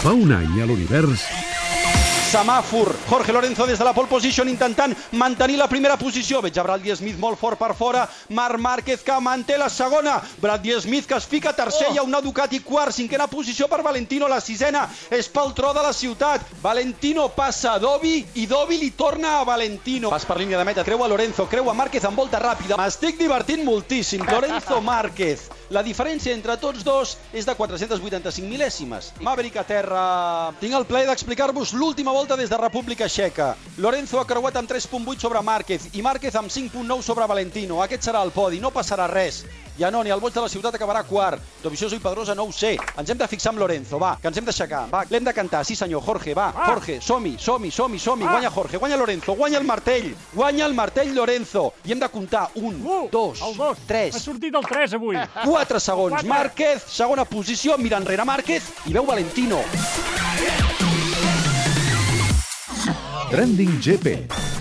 Fa 0.00 0.12
un 0.12 0.32
any 0.32 0.60
a 0.60 0.64
l'univers 0.64 1.59
Semàfor. 2.30 2.94
Jorge 3.08 3.32
Lorenzo 3.32 3.66
des 3.66 3.76
de 3.76 3.84
la 3.84 3.92
pole 3.92 4.06
position 4.06 4.46
intentant 4.48 4.92
mantenir 5.18 5.56
la 5.58 5.66
primera 5.66 5.96
posició. 5.98 6.38
Veig 6.40 6.60
a 6.60 6.62
Bradley 6.62 6.94
Smith 6.94 7.16
molt 7.18 7.40
fort 7.40 7.58
per 7.58 7.72
fora. 7.74 8.04
Marc 8.28 8.60
Márquez 8.62 9.02
que 9.02 9.16
manté 9.18 9.56
la 9.58 9.68
segona. 9.68 10.20
Bradley 10.38 10.80
Smith 10.80 11.08
que 11.10 11.16
es 11.18 11.26
fica 11.26 11.52
tercer. 11.52 11.88
Oh. 11.88 11.92
Hi 11.92 11.98
ha 11.98 12.04
una 12.06 12.20
Ducati 12.20 12.60
quart. 12.60 12.94
Cinquena 12.94 13.26
posició 13.26 13.66
per 13.66 13.82
Valentino. 13.82 14.28
La 14.30 14.38
sisena 14.40 14.84
és 15.10 15.26
pel 15.26 15.50
tro 15.58 15.72
de 15.74 15.82
la 15.82 15.92
ciutat. 15.92 16.46
Valentino 16.62 17.26
passa 17.34 17.72
a 17.72 17.78
Dovi 17.82 18.20
i 18.34 18.46
Dovi 18.46 18.78
li 18.78 18.92
torna 18.94 19.40
a 19.40 19.44
Valentino. 19.44 20.14
Pas 20.14 20.24
per 20.24 20.38
línia 20.38 20.58
de 20.58 20.68
meta. 20.70 20.84
Creu 20.86 21.02
a 21.02 21.08
Lorenzo. 21.10 21.48
Creu 21.50 21.68
a 21.68 21.74
Márquez 21.74 22.06
amb 22.06 22.16
volta 22.16 22.38
ràpida. 22.38 22.78
M'estic 22.78 23.18
divertint 23.18 23.66
moltíssim. 23.66 24.22
Lorenzo 24.22 24.78
Márquez. 24.92 25.48
La 25.70 25.84
diferència 25.86 26.34
entre 26.34 26.56
tots 26.58 26.82
dos 26.82 27.12
és 27.30 27.46
de 27.46 27.54
485 27.54 28.42
mil·lèsimes. 28.50 29.12
Maverick 29.22 29.60
a 29.60 29.62
terra. 29.62 30.00
Tinc 30.58 30.74
el 30.74 30.86
plaer 30.88 31.06
d'explicar-vos 31.06 31.76
l'última 31.78 32.10
volta 32.10 32.34
des 32.34 32.50
de 32.50 32.58
República 32.58 33.06
Txeca. 33.06 33.52
Lorenzo 33.78 34.18
ha 34.18 34.26
creuat 34.26 34.58
amb 34.58 34.66
3.8 34.72 35.22
sobre 35.22 35.42
Márquez 35.46 35.86
i 35.94 36.02
Márquez 36.02 36.34
amb 36.34 36.50
5.9 36.50 37.06
sobre 37.06 37.30
Valentino. 37.30 37.78
Aquest 37.84 38.08
serà 38.08 38.24
el 38.26 38.34
podi, 38.34 38.58
no 38.58 38.74
passarà 38.74 39.06
res. 39.14 39.44
Janoni, 39.78 40.10
el 40.10 40.20
boig 40.20 40.34
de 40.34 40.40
la 40.40 40.48
ciutat 40.48 40.74
acabarà 40.76 41.02
quart. 41.04 41.40
Dovizioso 41.62 41.96
i 41.96 42.00
Pedrosa 42.00 42.34
no 42.34 42.44
ho 42.44 42.52
sé. 42.52 42.76
Ens 42.98 43.10
hem 43.10 43.18
de 43.18 43.28
fixar 43.28 43.52
amb 43.52 43.60
Lorenzo, 43.62 43.98
va, 43.98 44.16
que 44.20 44.28
ens 44.28 44.36
hem 44.38 44.44
d'aixecar. 44.44 44.86
Va, 44.92 45.04
l'hem 45.10 45.24
de 45.24 45.32
cantar, 45.36 45.64
sí 45.64 45.76
senyor, 45.76 46.02
Jorge, 46.04 46.34
va. 46.34 46.50
Jorge, 46.66 47.00
som-hi, 47.00 47.36
som-hi, 47.38 47.70
som-hi, 47.70 47.98
som-hi. 47.98 48.26
Guanya 48.26 48.50
Jorge, 48.50 48.78
guanya 48.78 48.96
Lorenzo, 48.96 49.34
guanya 49.34 49.58
el 49.58 49.64
martell. 49.64 50.14
Guanya 50.34 50.66
el 50.66 50.74
martell 50.74 51.14
Lorenzo. 51.14 51.72
I 51.84 51.92
hem 51.92 52.00
de 52.00 52.08
comptar 52.08 52.48
un, 52.56 52.82
dos, 53.10 53.40
El 53.42 53.56
dos. 53.56 53.78
tres, 53.86 54.14
Ha 54.14 54.20
sortit 54.20 54.54
el 54.54 54.64
3 54.66 54.94
avui. 54.94 55.16
4 55.44 55.80
segons. 55.80 56.14
Quatre. 56.14 56.28
Márquez, 56.28 56.82
segona 56.88 57.24
posició, 57.24 57.76
mira 57.78 57.98
enrere 57.98 58.24
Márquez 58.24 58.62
i 58.86 58.92
veu 58.92 59.06
Valentino. 59.06 59.60
Trending 63.30 63.78
GP. 63.80 64.59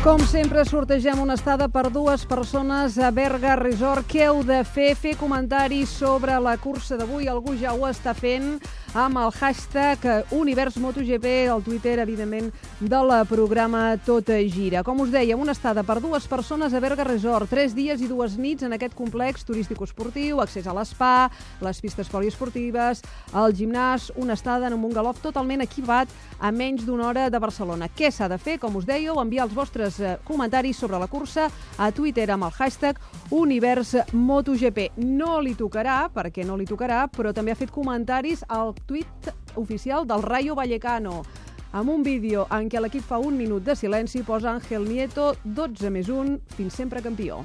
Com 0.00 0.22
sempre, 0.24 0.62
sortegem 0.64 1.18
una 1.20 1.34
estada 1.36 1.66
per 1.68 1.90
dues 1.92 2.22
persones 2.24 2.94
a 2.96 3.10
Berga 3.12 3.52
Resort. 3.60 4.06
Què 4.08 4.22
heu 4.30 4.38
de 4.48 4.62
fer? 4.64 4.94
Fer 4.96 5.12
comentaris 5.20 5.92
sobre 5.92 6.38
la 6.40 6.54
cursa 6.56 6.96
d'avui. 6.96 7.28
Algú 7.28 7.52
ja 7.60 7.74
ho 7.76 7.84
està 7.84 8.14
fent 8.16 8.54
amb 8.94 9.18
el 9.18 9.30
hashtag 9.30 10.24
Univers 10.30 10.76
MotoGP, 10.76 11.24
el 11.46 11.62
Twitter, 11.62 11.98
evidentment, 12.00 12.50
del 12.80 13.12
programa 13.28 13.96
Tot 14.04 14.30
Gira. 14.50 14.82
Com 14.82 15.04
us 15.04 15.12
dèiem, 15.12 15.38
una 15.38 15.54
estada 15.54 15.84
per 15.86 16.00
dues 16.02 16.26
persones 16.26 16.74
a 16.74 16.80
Berga 16.82 17.04
Resort. 17.06 17.50
Tres 17.50 17.74
dies 17.76 18.02
i 18.02 18.08
dues 18.10 18.36
nits 18.38 18.66
en 18.66 18.74
aquest 18.74 18.96
complex 18.98 19.46
turístico-esportiu, 19.46 20.40
accés 20.42 20.66
a 20.66 20.74
l'espa, 20.74 21.30
les 21.62 21.80
pistes 21.80 22.10
poliesportives, 22.10 23.04
el 23.34 23.54
gimnàs, 23.54 24.10
una 24.16 24.34
estada 24.34 24.66
en 24.66 24.74
un 24.74 24.82
bungalow 24.82 25.14
totalment 25.22 25.62
equipat 25.62 26.10
a 26.40 26.50
menys 26.50 26.82
d'una 26.86 27.06
hora 27.08 27.28
de 27.30 27.38
Barcelona. 27.38 27.90
Què 27.94 28.10
s'ha 28.10 28.28
de 28.30 28.38
fer? 28.42 28.58
Com 28.58 28.80
us 28.80 28.88
dèieu, 28.88 29.20
enviar 29.22 29.46
els 29.46 29.54
vostres 29.54 30.00
eh, 30.00 30.16
comentaris 30.26 30.78
sobre 30.78 30.98
la 30.98 31.10
cursa 31.10 31.46
a 31.78 31.90
Twitter 31.94 32.26
amb 32.30 32.48
el 32.48 32.56
hashtag 32.58 32.98
Univers 33.30 33.94
MotoGP. 34.12 34.90
No 34.98 35.38
li 35.40 35.54
tocarà, 35.54 36.08
perquè 36.10 36.42
no 36.46 36.58
li 36.58 36.66
tocarà, 36.66 37.04
però 37.06 37.34
també 37.34 37.54
ha 37.54 37.58
fet 37.58 37.70
comentaris 37.70 38.42
al 38.48 38.74
tuit 38.86 39.30
oficial 39.56 40.06
del 40.06 40.22
Rayo 40.22 40.54
Vallecano 40.54 41.20
amb 41.72 41.90
un 41.90 42.02
vídeo 42.02 42.46
en 42.50 42.68
què 42.70 42.80
l'equip 42.82 43.04
fa 43.06 43.20
un 43.22 43.36
minut 43.38 43.62
de 43.62 43.76
silenci 43.78 44.24
posa 44.26 44.50
Ángel 44.56 44.88
Nieto 44.88 45.34
12 45.44 45.90
més 45.94 46.10
1, 46.10 46.38
fins 46.56 46.74
sempre 46.82 47.02
campió. 47.02 47.44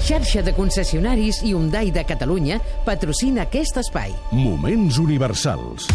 Xarxa 0.00 0.40
de 0.42 0.54
concessionaris 0.56 1.42
i 1.44 1.52
Hyundai 1.52 1.90
de 1.92 2.02
Catalunya 2.08 2.56
patrocina 2.86 3.44
aquest 3.44 3.76
espai. 3.82 4.14
Moments 4.32 4.98
universals. 4.98 5.86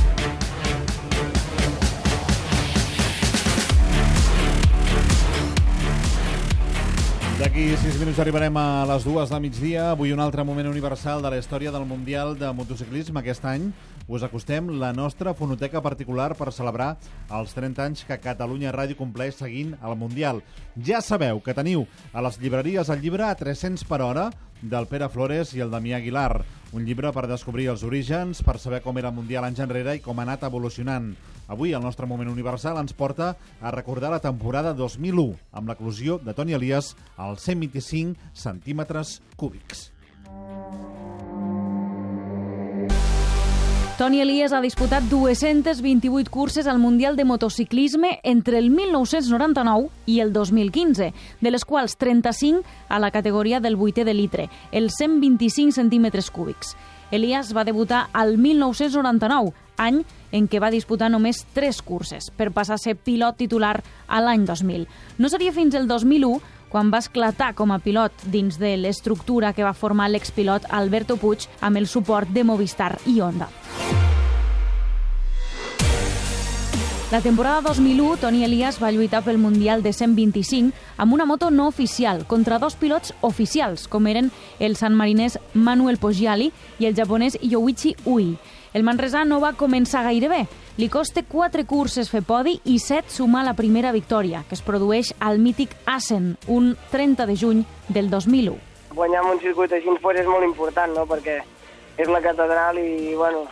D'aquí 7.35 7.65
6 7.81 7.97
minuts 7.99 8.21
arribarem 8.23 8.55
a 8.57 8.85
les 8.87 9.03
dues 9.03 9.29
del 9.33 9.41
migdia. 9.43 9.89
Avui 9.91 10.13
un 10.15 10.21
altre 10.23 10.45
moment 10.47 10.69
universal 10.69 11.21
de 11.25 11.33
la 11.33 11.41
història 11.41 11.73
del 11.73 11.83
Mundial 11.89 12.37
de 12.39 12.53
Motociclisme. 12.55 13.19
Aquest 13.19 13.43
any 13.49 13.67
us 14.07 14.23
acostem 14.23 14.67
la 14.79 14.91
nostra 14.93 15.33
fonoteca 15.33 15.81
particular 15.81 16.35
per 16.37 16.53
celebrar 16.53 16.95
els 17.33 17.53
30 17.57 17.85
anys 17.85 18.03
que 18.05 18.19
Catalunya 18.21 18.73
Ràdio 18.75 18.97
compleix 18.99 19.39
seguint 19.39 19.75
el 19.81 19.95
Mundial. 19.97 20.43
Ja 20.77 21.01
sabeu 21.01 21.41
que 21.41 21.55
teniu 21.57 21.85
a 22.13 22.21
les 22.25 22.37
llibreries 22.41 22.89
el 22.93 23.01
llibre 23.01 23.25
a 23.25 23.35
300 23.35 23.85
per 23.89 24.01
hora 24.05 24.29
del 24.61 24.87
Pere 24.87 25.09
Flores 25.09 25.53
i 25.53 25.61
el 25.61 25.71
Damià 25.73 25.99
Aguilar. 25.99 26.43
Un 26.75 26.85
llibre 26.85 27.11
per 27.15 27.25
descobrir 27.29 27.69
els 27.71 27.85
orígens, 27.87 28.41
per 28.43 28.57
saber 28.59 28.81
com 28.83 28.97
era 28.97 29.09
el 29.09 29.15
Mundial 29.15 29.45
anys 29.47 29.61
enrere 29.63 29.95
i 29.95 30.03
com 30.03 30.19
ha 30.19 30.25
anat 30.25 30.43
evolucionant. 30.47 31.13
Avui 31.47 31.75
el 31.77 31.83
nostre 31.83 32.09
moment 32.09 32.31
universal 32.31 32.79
ens 32.81 32.95
porta 32.97 33.35
a 33.61 33.71
recordar 33.71 34.11
la 34.11 34.21
temporada 34.23 34.73
2001 34.73 35.35
amb 35.53 35.69
l'eclusió 35.69 36.19
de 36.19 36.33
Toni 36.33 36.57
Elias 36.57 36.95
als 37.17 37.45
125 37.45 38.17
centímetres 38.33 39.19
cúbics. 39.37 39.91
Toni 43.97 44.19
Elias 44.19 44.51
ha 44.51 44.59
disputat 44.59 45.05
228 45.07 46.29
curses 46.29 46.67
al 46.67 46.79
Mundial 46.79 47.15
de 47.15 47.23
Motociclisme 47.23 48.19
entre 48.23 48.57
el 48.59 48.69
1999 48.69 49.87
i 50.05 50.19
el 50.19 50.33
2015, 50.33 51.13
de 51.39 51.51
les 51.51 51.63
quals 51.63 51.95
35 51.95 52.65
a 52.89 52.99
la 52.99 53.11
categoria 53.15 53.61
del 53.63 53.77
vuitè 53.79 54.03
de 54.03 54.13
litre, 54.13 54.49
els 54.73 54.97
125 54.99 55.71
centímetres 55.71 56.27
cúbics. 56.27 56.75
Elias 57.09 57.53
va 57.55 57.63
debutar 57.63 58.09
al 58.11 58.35
1999, 58.37 59.53
any 59.77 60.01
en 60.35 60.49
què 60.51 60.59
va 60.59 60.73
disputar 60.75 61.07
només 61.07 61.45
3 61.55 61.79
curses, 61.79 62.27
per 62.35 62.51
passar 62.51 62.75
a 62.75 62.83
ser 62.83 62.97
pilot 62.99 63.39
titular 63.39 63.77
a 64.07 64.19
l'any 64.19 64.43
2000. 64.43 64.89
No 65.23 65.31
seria 65.31 65.55
fins 65.55 65.71
el 65.73 65.87
2001 65.87 66.41
quan 66.67 66.91
va 66.91 66.99
esclatar 66.99 67.53
com 67.55 67.71
a 67.71 67.79
pilot 67.79 68.27
dins 68.27 68.59
de 68.59 68.75
l'estructura 68.75 69.53
que 69.55 69.63
va 69.63 69.71
formar 69.71 70.09
l'expilot 70.11 70.67
Alberto 70.67 71.15
Puig 71.15 71.47
amb 71.61 71.79
el 71.79 71.87
suport 71.87 72.27
de 72.35 72.43
Movistar 72.43 72.97
i 73.07 73.21
Honda. 73.21 73.47
La 77.11 77.21
temporada 77.21 77.61
2001, 77.61 78.17
Toni 78.17 78.43
Elias 78.43 78.79
va 78.81 78.89
lluitar 78.91 79.19
pel 79.21 79.37
Mundial 79.37 79.83
de 79.83 79.91
125 79.93 80.73
amb 80.97 81.13
una 81.13 81.27
moto 81.29 81.51
no 81.51 81.67
oficial 81.67 82.23
contra 82.25 82.57
dos 82.57 82.73
pilots 82.75 83.13
oficials, 83.21 83.83
com 83.87 84.07
eren 84.09 84.31
el 84.57 84.73
sanmarinès 84.75 85.37
Manuel 85.53 85.99
Poggiali 86.01 86.49
i 86.81 86.87
el 86.89 86.95
japonès 86.97 87.37
Yoichi 87.43 87.93
Ui. 88.09 88.31
El 88.73 88.83
manresà 88.83 89.21
no 89.23 89.37
va 89.39 89.53
començar 89.53 90.01
gaire 90.07 90.31
bé. 90.33 90.41
Li 90.81 90.89
costa 90.89 91.21
4 91.21 91.67
curses 91.69 92.09
fer 92.09 92.23
podi 92.25 92.57
i 92.65 92.79
7 92.81 93.13
sumar 93.13 93.45
la 93.45 93.53
primera 93.53 93.93
victòria, 93.93 94.41
que 94.49 94.57
es 94.57 94.65
produeix 94.65 95.13
al 95.19 95.37
mític 95.37 95.77
Assen, 95.85 96.33
un 96.47 96.73
30 96.89 97.29
de 97.29 97.37
juny 97.37 97.63
del 97.87 98.09
2001. 98.09 98.57
Guanyar 98.97 99.21
un 99.29 99.39
circuit 99.45 99.77
així 99.77 99.93
pues, 100.01 100.19
és 100.25 100.25
molt 100.25 100.43
important, 100.43 100.97
no?, 100.97 101.05
perquè 101.05 101.37
és 102.01 102.09
la 102.09 102.25
catedral 102.25 102.81
i, 102.81 103.13
bueno, 103.13 103.45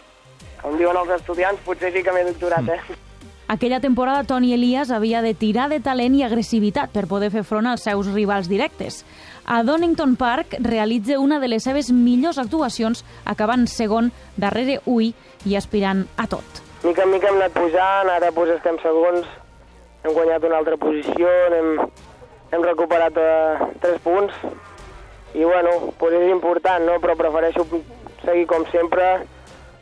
com 0.59 0.73
diuen 0.81 0.97
els 1.05 1.19
estudiants, 1.21 1.61
potser 1.61 1.93
sí 1.93 2.01
que 2.01 2.11
m'he 2.11 2.25
doctorat, 2.33 2.73
eh? 2.73 3.02
Aquella 3.47 3.81
temporada 3.81 4.23
Toni 4.23 4.53
Elias 4.53 4.89
havia 4.89 5.21
de 5.21 5.33
tirar 5.33 5.67
de 5.69 5.81
talent 5.83 6.15
i 6.15 6.23
agressivitat 6.23 6.93
per 6.95 7.05
poder 7.11 7.29
fer 7.33 7.43
front 7.43 7.67
als 7.67 7.83
seus 7.83 8.07
rivals 8.13 8.47
directes. 8.47 9.03
A 9.45 9.63
Donington 9.67 10.15
Park 10.15 10.55
realitza 10.63 11.19
una 11.19 11.39
de 11.39 11.49
les 11.51 11.63
seves 11.63 11.91
millors 11.91 12.39
actuacions, 12.39 13.03
acabant 13.25 13.67
segon 13.67 14.13
darrere 14.37 14.79
Ui 14.85 15.11
i 15.45 15.57
aspirant 15.59 16.05
a 16.15 16.27
tot. 16.31 16.63
Mica 16.83 17.03
en 17.03 17.11
mica 17.11 17.27
hem 17.27 17.39
anat 17.41 17.55
pujant, 17.55 18.09
ara 18.11 18.31
pues, 18.31 18.53
estem 18.55 18.79
segons, 18.83 19.27
hem 20.03 20.15
guanyat 20.15 20.47
una 20.47 20.61
altra 20.63 20.77
posició, 20.79 21.27
hem, 21.59 21.75
hem 22.55 22.63
recuperat 22.63 23.19
eh, 23.19 23.67
tres 23.83 23.99
punts, 24.03 24.35
i 25.33 25.43
bueno, 25.43 25.93
pues 25.99 26.15
és 26.15 26.31
important, 26.31 26.85
no? 26.87 26.99
però 27.03 27.15
prefereixo 27.19 27.67
seguir 28.23 28.47
com 28.47 28.63
sempre, 28.71 29.25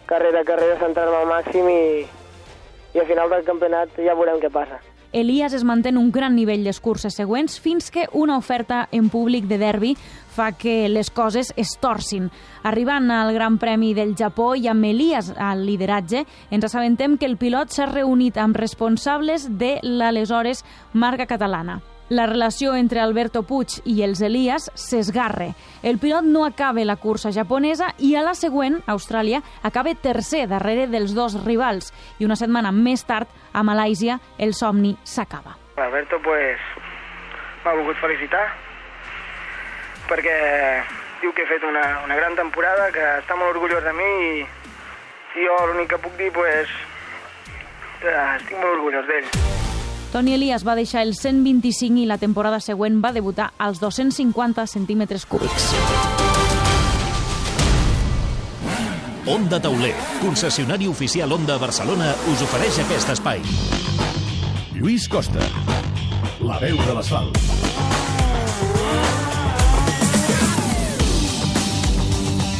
carrera 0.09 0.41
a 0.41 0.47
carrera, 0.47 0.79
centrar-me 0.81 1.21
al 1.21 1.29
màxim 1.29 1.69
i, 1.69 1.81
i 2.93 2.99
al 2.99 3.07
final 3.07 3.29
del 3.29 3.45
campionat 3.47 3.93
ja 3.97 4.15
veurem 4.17 4.41
què 4.41 4.51
passa. 4.51 4.79
Elias 5.11 5.51
es 5.53 5.65
manté 5.67 5.89
en 5.89 5.97
un 5.97 6.09
gran 6.11 6.37
nivell 6.37 6.63
les 6.63 6.79
curses 6.79 7.17
següents 7.19 7.59
fins 7.59 7.91
que 7.91 8.07
una 8.13 8.37
oferta 8.37 8.87
en 8.91 9.09
públic 9.11 9.43
de 9.49 9.57
derbi 9.59 9.91
fa 10.31 10.53
que 10.55 10.87
les 10.87 11.11
coses 11.11 11.51
es 11.59 11.75
torcin. 11.81 12.29
Arribant 12.63 13.11
al 13.11 13.33
Gran 13.35 13.57
Premi 13.59 13.91
del 13.93 14.15
Japó 14.15 14.53
i 14.55 14.69
amb 14.71 14.87
Elias 14.87 15.33
al 15.35 15.65
lideratge, 15.67 16.23
ens 16.49 16.63
assabentem 16.63 17.17
que 17.17 17.27
el 17.27 17.35
pilot 17.35 17.75
s'ha 17.75 17.91
reunit 17.91 18.39
amb 18.39 18.55
responsables 18.55 19.49
de 19.59 19.79
l'aleshores 19.83 20.63
marca 20.93 21.27
catalana. 21.27 21.81
La 22.11 22.25
relació 22.27 22.73
entre 22.75 22.99
Alberto 22.99 23.39
Puig 23.47 23.77
i 23.87 24.01
els 24.03 24.19
Elias 24.19 24.65
s'esgarre. 24.75 25.53
El 25.81 25.95
pilot 25.95 26.25
no 26.27 26.41
acaba 26.43 26.83
la 26.83 26.97
cursa 26.99 27.31
japonesa 27.31 27.93
i 28.03 28.09
a 28.19 28.23
la 28.25 28.33
següent, 28.35 28.81
Austràlia, 28.91 29.39
acaba 29.63 29.93
tercer 29.95 30.41
darrere 30.51 30.89
dels 30.91 31.13
dos 31.15 31.37
rivals 31.45 31.93
i 32.19 32.27
una 32.27 32.35
setmana 32.35 32.75
més 32.75 33.05
tard, 33.07 33.31
a 33.53 33.63
Malàisia, 33.63 34.19
el 34.37 34.51
somni 34.51 34.97
s'acaba. 35.07 35.55
Alberto, 35.79 36.19
pues, 36.19 36.59
m'ha 37.63 37.77
volgut 37.79 38.03
felicitar 38.03 38.43
perquè 40.11 40.35
diu 41.23 41.31
que 41.31 41.47
he 41.47 41.51
fet 41.55 41.63
una, 41.63 42.01
una 42.03 42.19
gran 42.19 42.35
temporada, 42.35 42.91
que 42.91 43.07
està 43.23 43.39
molt 43.39 43.55
orgullós 43.55 43.87
de 43.87 43.95
mi 43.95 44.13
i, 44.27 44.45
i 45.39 45.47
jo 45.47 45.59
l'únic 45.71 45.93
que 45.95 46.03
puc 46.03 46.19
dir, 46.19 46.33
pues, 46.35 46.79
eh, 48.03 48.23
estic 48.35 48.57
molt 48.59 48.73
orgullós 48.81 49.07
d'ell. 49.07 49.70
Toni 50.11 50.33
Elias 50.35 50.65
va 50.67 50.75
deixar 50.75 51.03
el 51.07 51.13
125 51.15 52.01
i 52.01 52.05
la 52.09 52.17
temporada 52.19 52.59
següent 52.59 52.97
va 53.03 53.13
debutar 53.15 53.51
als 53.57 53.79
250 53.79 54.65
centímetres 54.67 55.25
cúbics. 55.25 55.69
Onda 59.31 59.61
Tauler, 59.61 59.93
concessionari 60.19 60.87
oficial 60.91 61.31
Onda 61.31 61.55
Barcelona, 61.61 62.11
us 62.33 62.41
ofereix 62.43 62.81
aquest 62.83 63.13
espai. 63.15 63.39
Lluís 64.75 65.07
Costa, 65.07 65.45
la 66.41 66.59
veu 66.59 66.75
de 66.81 66.97
l'asfalt. 66.97 67.37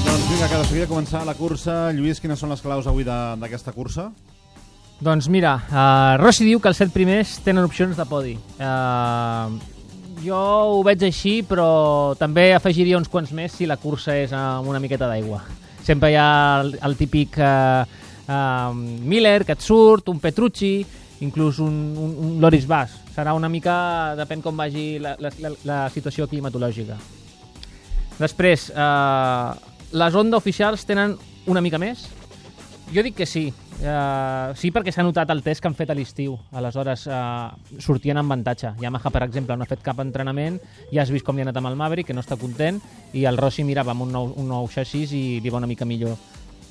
Doncs 0.06 0.30
vinga, 0.30 0.48
que 0.50 0.58
de 0.58 0.66
seguida 0.68 0.88
començar 0.90 1.24
la 1.28 1.36
cursa. 1.38 1.92
Lluís, 1.96 2.20
quines 2.24 2.40
són 2.42 2.52
les 2.52 2.62
claus 2.64 2.88
avui 2.88 3.04
de- 3.08 3.36
d'aquesta 3.42 3.72
cursa? 3.76 4.12
Doncs 5.02 5.26
mira, 5.34 5.56
uh, 5.58 6.14
Rossi 6.22 6.46
diu 6.46 6.60
que 6.62 6.70
els 6.70 6.78
set 6.78 6.92
primers 6.94 7.40
tenen 7.42 7.66
opcions 7.66 7.98
de 7.98 8.04
podi. 8.06 8.36
Uh, 8.62 9.58
jo 10.22 10.38
ho 10.38 10.84
veig 10.86 11.02
així, 11.08 11.40
però 11.42 12.14
també 12.20 12.52
afegiria 12.54 13.00
uns 13.00 13.10
quants 13.10 13.32
més 13.34 13.56
si 13.58 13.66
la 13.66 13.80
cursa 13.82 14.14
és 14.14 14.30
amb 14.38 14.70
una 14.70 14.82
miqueta 14.84 15.08
d'aigua. 15.10 15.40
Sempre 15.82 16.12
hi 16.12 16.18
ha 16.22 16.28
el, 16.62 16.76
el 16.86 16.94
típic 17.00 17.40
uh, 17.42 17.82
uh, 18.28 18.76
Miller 18.78 19.40
que 19.48 19.56
et 19.58 19.66
surt, 19.66 20.12
un 20.14 20.20
Petrucci, 20.22 20.86
inclús 21.26 21.58
un, 21.66 21.82
un, 21.98 22.14
un 22.28 22.38
Loris 22.44 22.70
Bass. 22.70 22.94
Serà 23.16 23.34
una 23.34 23.50
mica, 23.50 24.14
depèn 24.22 24.46
com 24.46 24.54
vagi 24.62 25.00
la, 25.02 25.16
la, 25.18 25.34
la, 25.42 25.54
la 25.66 25.80
situació 25.90 26.30
climatològica. 26.30 27.00
Després, 28.22 28.70
uh, 28.78 29.58
les 29.98 30.22
ondes 30.22 30.38
oficials 30.38 30.86
tenen 30.86 31.18
una 31.50 31.66
mica 31.66 31.82
més? 31.82 32.06
Jo 32.94 33.02
dic 33.02 33.18
que 33.18 33.26
sí. 33.26 33.48
Uh, 33.82 34.54
sí, 34.54 34.70
perquè 34.70 34.92
s'ha 34.94 35.02
notat 35.02 35.32
el 35.34 35.40
test 35.42 35.64
que 35.64 35.66
han 35.66 35.74
fet 35.74 35.90
a 35.90 35.96
l'estiu. 35.98 36.36
Aleshores, 36.54 37.08
uh, 37.10 37.50
sortien 37.82 38.20
amb 38.20 38.30
avantatge. 38.30 38.76
Yamaha, 38.78 39.10
per 39.10 39.24
exemple, 39.26 39.56
no 39.58 39.66
ha 39.66 39.70
fet 39.70 39.82
cap 39.82 39.98
entrenament, 40.04 40.60
ja 40.94 41.02
has 41.02 41.10
vist 41.10 41.26
com 41.26 41.34
li 41.34 41.42
ha 41.42 41.48
anat 41.48 41.58
amb 41.58 41.72
el 41.72 41.80
Maverick, 41.80 42.12
que 42.12 42.14
no 42.14 42.22
està 42.22 42.38
content, 42.38 42.78
i 43.18 43.26
el 43.26 43.40
Rossi 43.42 43.66
mirava 43.66 43.96
amb 43.96 44.06
un 44.06 44.12
nou, 44.14 44.30
un 44.38 44.52
nou 44.54 44.70
xassís 44.70 45.16
i 45.18 45.24
li 45.42 45.50
va 45.50 45.58
una 45.58 45.70
mica 45.72 45.88
millor. 45.90 46.14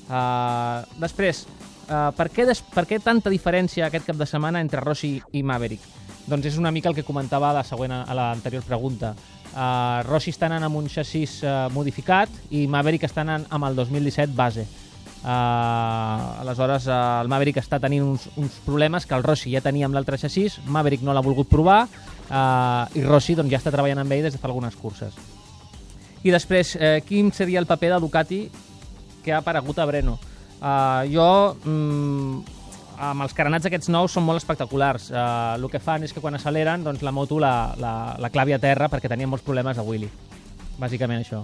Uh, 0.07 0.87
després, 1.03 1.43
uh, 1.89 2.13
per, 2.15 2.29
què 2.31 2.45
des, 2.47 2.63
per 2.71 2.85
què 2.87 3.01
tanta 3.03 3.33
diferència 3.33 3.89
aquest 3.89 4.07
cap 4.07 4.15
de 4.15 4.29
setmana 4.29 4.63
entre 4.63 4.79
Rossi 4.79 5.17
i 5.35 5.43
Maverick? 5.43 5.83
Doncs 6.31 6.47
és 6.47 6.59
una 6.61 6.71
mica 6.71 6.87
el 6.87 6.95
que 6.95 7.03
comentava 7.03 7.49
a 7.49 7.57
la 7.59 7.65
següent, 7.67 7.91
a 7.91 8.15
l'anterior 8.15 8.63
pregunta. 8.63 9.11
Uh, 9.51 9.99
Rossi 10.07 10.31
està 10.31 10.47
anant 10.47 10.63
amb 10.69 10.79
un 10.79 10.87
xassís 10.87 11.41
uh, 11.43 11.67
modificat 11.75 12.31
i 12.55 12.63
Maverick 12.71 13.03
està 13.03 13.25
anant 13.25 13.43
amb 13.51 13.67
el 13.67 13.75
2017 13.75 14.31
base. 14.31 14.63
Uh, 15.21 16.41
aleshores, 16.41 16.87
uh, 16.89 17.21
el 17.21 17.29
Maverick 17.29 17.59
està 17.61 17.77
tenint 17.81 18.01
uns, 18.01 18.25
uns 18.41 18.55
problemes 18.65 19.05
que 19.05 19.13
el 19.13 19.21
Rossi 19.21 19.51
ja 19.53 19.61
tenia 19.61 19.85
amb 19.85 19.93
l'altre 19.93 20.17
xassís, 20.17 20.57
Maverick 20.65 21.05
no 21.05 21.13
l'ha 21.13 21.21
volgut 21.21 21.49
provar 21.49 21.83
uh, 21.85 22.89
i 22.97 23.05
Rossi 23.05 23.37
doncs, 23.37 23.51
ja 23.53 23.59
està 23.61 23.69
treballant 23.69 24.01
amb 24.01 24.17
ell 24.17 24.25
des 24.25 24.33
de 24.33 24.41
fa 24.41 24.49
algunes 24.49 24.75
curses. 24.81 25.13
I 26.23 26.33
després, 26.33 26.75
eh, 26.77 27.01
quin 27.05 27.31
seria 27.33 27.59
el 27.59 27.65
paper 27.65 27.95
de 27.95 27.99
Ducati 28.01 28.41
que 29.23 29.33
ha 29.33 29.39
aparegut 29.41 29.79
a 29.79 29.85
Breno? 29.89 30.19
Uh, 30.61 31.01
jo, 31.09 31.55
mm, 31.65 32.59
amb 33.01 33.25
els 33.25 33.33
carenats 33.33 33.65
aquests 33.65 33.89
nous 33.89 34.13
són 34.13 34.25
molt 34.27 34.41
espectaculars. 34.41 35.09
Uh, 35.09 35.55
el 35.57 35.65
que 35.73 35.81
fan 35.81 36.05
és 36.05 36.13
que 36.13 36.21
quan 36.21 36.37
acceleren 36.37 36.85
doncs, 36.85 37.01
la 37.01 37.13
moto 37.13 37.39
la, 37.41 37.73
la, 37.81 37.93
la 38.21 38.29
clavi 38.29 38.53
a 38.53 38.61
terra 38.61 38.89
perquè 38.89 39.09
tenia 39.09 39.29
molts 39.29 39.45
problemes 39.45 39.81
a 39.81 39.85
Willy. 39.85 40.09
Bàsicament 40.77 41.25
això. 41.25 41.41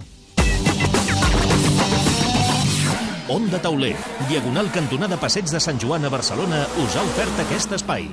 Onda 3.28 3.58
Tauler, 3.60 3.92
diagonal 4.24 4.70
cantonada 4.72 5.18
Passeig 5.20 5.50
de 5.52 5.58
Sant 5.60 5.76
Joan 5.76 6.06
a 6.06 6.08
Barcelona, 6.08 6.62
us 6.80 6.94
ha 6.96 7.02
ofert 7.04 7.42
aquest 7.42 7.74
espai. 7.76 8.06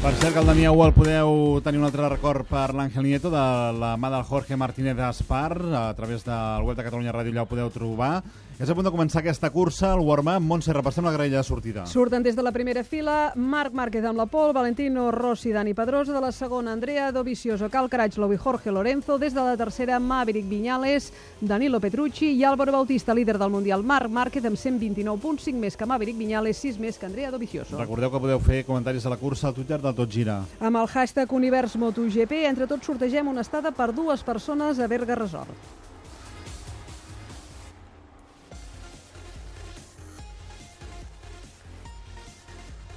Per 0.00 0.12
cert 0.22 0.32
que 0.32 0.40
el 0.40 0.48
Damià 0.48 0.72
el 0.72 0.94
podeu 0.96 1.60
tenir 1.60 1.82
un 1.82 1.84
altre 1.90 2.08
record 2.08 2.48
per 2.48 2.70
l'Àngel 2.72 3.04
Nieto 3.04 3.28
de 3.28 3.44
la 3.76 3.92
mà 4.00 4.08
del 4.14 4.24
Jorge 4.24 4.56
Martínez 4.56 4.96
Espar 5.10 5.52
a 5.52 5.92
través 5.98 6.24
del 6.24 6.64
web 6.64 6.80
de 6.80 6.86
Catalunya 6.88 7.12
Ràdio 7.12 7.36
allà 7.36 7.44
ho 7.44 7.52
podeu 7.52 7.68
trobar 7.76 8.22
és 8.58 8.66
a 8.66 8.74
punt 8.74 8.88
de 8.88 8.90
començar 8.90 9.20
aquesta 9.20 9.52
cursa 9.54 9.92
el 9.94 10.00
warm-up, 10.02 10.42
Montse, 10.42 10.72
repassem 10.74 11.06
la 11.06 11.12
grella 11.14 11.38
de 11.38 11.46
sortida 11.46 11.84
Surten 11.86 12.24
des 12.26 12.34
de 12.34 12.42
la 12.42 12.50
primera 12.50 12.82
fila 12.82 13.32
Marc 13.38 13.70
Márquez 13.72 14.02
amb 14.04 14.18
la 14.18 14.26
Pol, 14.26 14.50
Valentino 14.52 15.12
Rossi, 15.14 15.52
Dani 15.54 15.76
Pedrosa, 15.78 16.12
de 16.16 16.22
la 16.24 16.32
segona 16.34 16.72
Andrea 16.72 17.12
Dovizioso, 17.14 17.68
Cal 17.70 17.88
Carachlo 17.88 18.26
i 18.34 18.36
Jorge 18.36 18.72
Lorenzo, 18.74 19.16
des 19.16 19.32
de 19.34 19.44
la 19.46 19.56
tercera 19.56 20.00
Maverick 20.00 20.48
Viñales, 20.50 21.12
Danilo 21.40 21.78
Petrucci 21.78 22.32
i 22.34 22.42
Álvaro 22.42 22.72
Bautista, 22.72 23.14
líder 23.14 23.38
del 23.38 23.54
Mundial 23.54 23.84
Marc 23.84 24.10
Márquez 24.10 24.44
amb 24.50 24.58
129 24.58 25.22
punts, 25.22 25.46
5 25.46 25.62
més 25.62 25.78
que 25.78 25.86
Maverick 25.86 26.18
Viñales, 26.18 26.58
6 26.58 26.82
més 26.82 26.98
que 26.98 27.06
Andrea 27.06 27.30
Dovizioso. 27.30 27.78
Recordeu 27.78 28.10
que 28.10 28.26
podeu 28.26 28.42
fer 28.42 28.64
comentaris 28.66 29.06
a 29.06 29.14
la 29.14 29.22
cursa 29.22 29.52
al 29.52 29.54
Twitter 29.54 29.78
del 29.78 29.94
Tot 29.94 30.10
Gira. 30.10 30.40
Amb 30.58 30.82
el 30.82 30.90
hashtag 30.90 31.32
Univers 31.32 31.78
MotoGP, 31.78 32.42
entre 32.50 32.66
tots 32.66 32.90
sortegem 32.90 33.30
una 33.30 33.46
estada 33.46 33.70
per 33.70 33.92
dues 33.94 34.26
persones 34.26 34.82
a 34.82 34.90
Berga 34.90 35.14
Resort. 35.14 35.78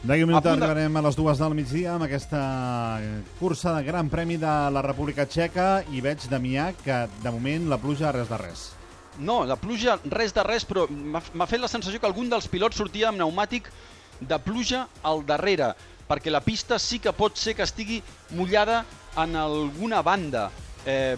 D'aquí 0.01 0.23
un 0.23 0.31
minut 0.31 0.41
A 0.45 0.49
punt 0.49 0.59
de- 0.59 0.65
arribarem 0.65 0.97
a 0.97 1.01
les 1.05 1.15
dues 1.15 1.37
del 1.37 1.53
migdia 1.53 1.93
amb 1.93 2.03
aquesta 2.07 2.99
cursa 3.39 3.75
de 3.75 3.83
Gran 3.85 4.09
Premi 4.09 4.37
de 4.37 4.53
la 4.73 4.81
República 4.81 5.27
Txeca 5.27 5.83
i 5.93 6.01
veig, 6.01 6.23
Damià, 6.29 6.71
que 6.83 7.07
de 7.21 7.31
moment 7.31 7.67
la 7.69 7.77
pluja 7.77 8.11
res 8.11 8.27
de 8.29 8.37
res. 8.37 8.71
No, 9.19 9.43
la 9.45 9.55
pluja, 9.57 9.99
res 10.09 10.33
de 10.33 10.41
res, 10.43 10.65
però 10.65 10.87
m'ha 10.89 11.21
m'ha 11.33 11.45
fet 11.45 11.59
la 11.61 11.67
sensació 11.67 11.99
que 11.99 12.07
algun 12.09 12.29
dels 12.31 12.47
pilots 12.47 12.77
sortia 12.77 13.09
amb 13.09 13.19
pneumàtic 13.19 13.69
de 14.21 14.39
pluja 14.39 14.87
al 15.03 15.21
darrere, 15.25 15.75
perquè 16.09 16.31
la 16.31 16.41
pista 16.41 16.79
sí 16.79 16.97
que 16.99 17.13
pot 17.13 17.37
ser 17.37 17.53
que 17.55 17.61
estigui 17.63 18.01
mullada 18.31 18.83
en 19.17 19.35
alguna 19.35 20.01
banda. 20.01 20.49
Eh, 20.85 21.15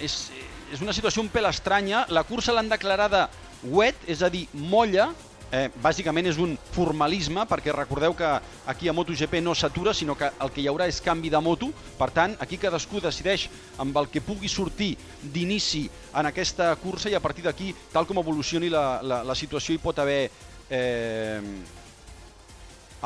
és, 0.00 0.30
és 0.72 0.82
una 0.82 0.92
situació 0.92 1.22
un 1.22 1.30
pèl 1.30 1.46
estranya. 1.48 2.04
La 2.10 2.24
cursa 2.24 2.52
l'han 2.52 2.68
declarada 2.68 3.30
wet, 3.64 3.96
és 4.06 4.20
a 4.22 4.28
dir, 4.28 4.48
molla, 4.52 5.08
Eh, 5.54 5.68
bàsicament 5.78 6.26
és 6.26 6.38
un 6.42 6.56
formalisme, 6.74 7.44
perquè 7.46 7.70
recordeu 7.70 8.16
que 8.18 8.30
aquí 8.66 8.88
a 8.90 8.94
MotoGP 8.96 9.38
no 9.44 9.54
s'atura, 9.54 9.94
sinó 9.94 10.16
que 10.18 10.26
el 10.42 10.50
que 10.50 10.64
hi 10.64 10.66
haurà 10.66 10.88
és 10.90 10.98
canvi 11.00 11.30
de 11.30 11.40
moto. 11.40 11.70
Per 11.98 12.10
tant, 12.10 12.34
aquí 12.42 12.58
cadascú 12.58 13.00
decideix 13.00 13.46
amb 13.78 13.96
el 14.02 14.10
que 14.10 14.24
pugui 14.26 14.50
sortir 14.50 14.96
d'inici 15.22 15.84
en 16.14 16.26
aquesta 16.26 16.72
cursa 16.82 17.12
i 17.12 17.14
a 17.14 17.22
partir 17.22 17.46
d'aquí, 17.46 17.72
tal 17.92 18.10
com 18.10 18.18
evolucioni 18.18 18.72
la, 18.72 19.00
la, 19.02 19.22
la 19.22 19.38
situació, 19.38 19.76
hi 19.76 19.82
pot 19.82 20.02
haver 20.02 20.30
eh, 20.68 21.40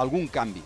algun 0.01 0.29
canvi. 0.33 0.65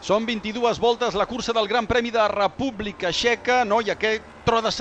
Són 0.00 0.24
22 0.24 0.78
voltes 0.80 1.12
la 1.12 1.26
cursa 1.28 1.52
del 1.52 1.66
Gran 1.68 1.84
Premi 1.84 2.08
de 2.10 2.22
República 2.32 3.10
Txeca, 3.12 3.66
no? 3.68 3.82
i 3.84 3.90
aquest 3.92 4.24
tro 4.46 4.62
de 4.64 4.70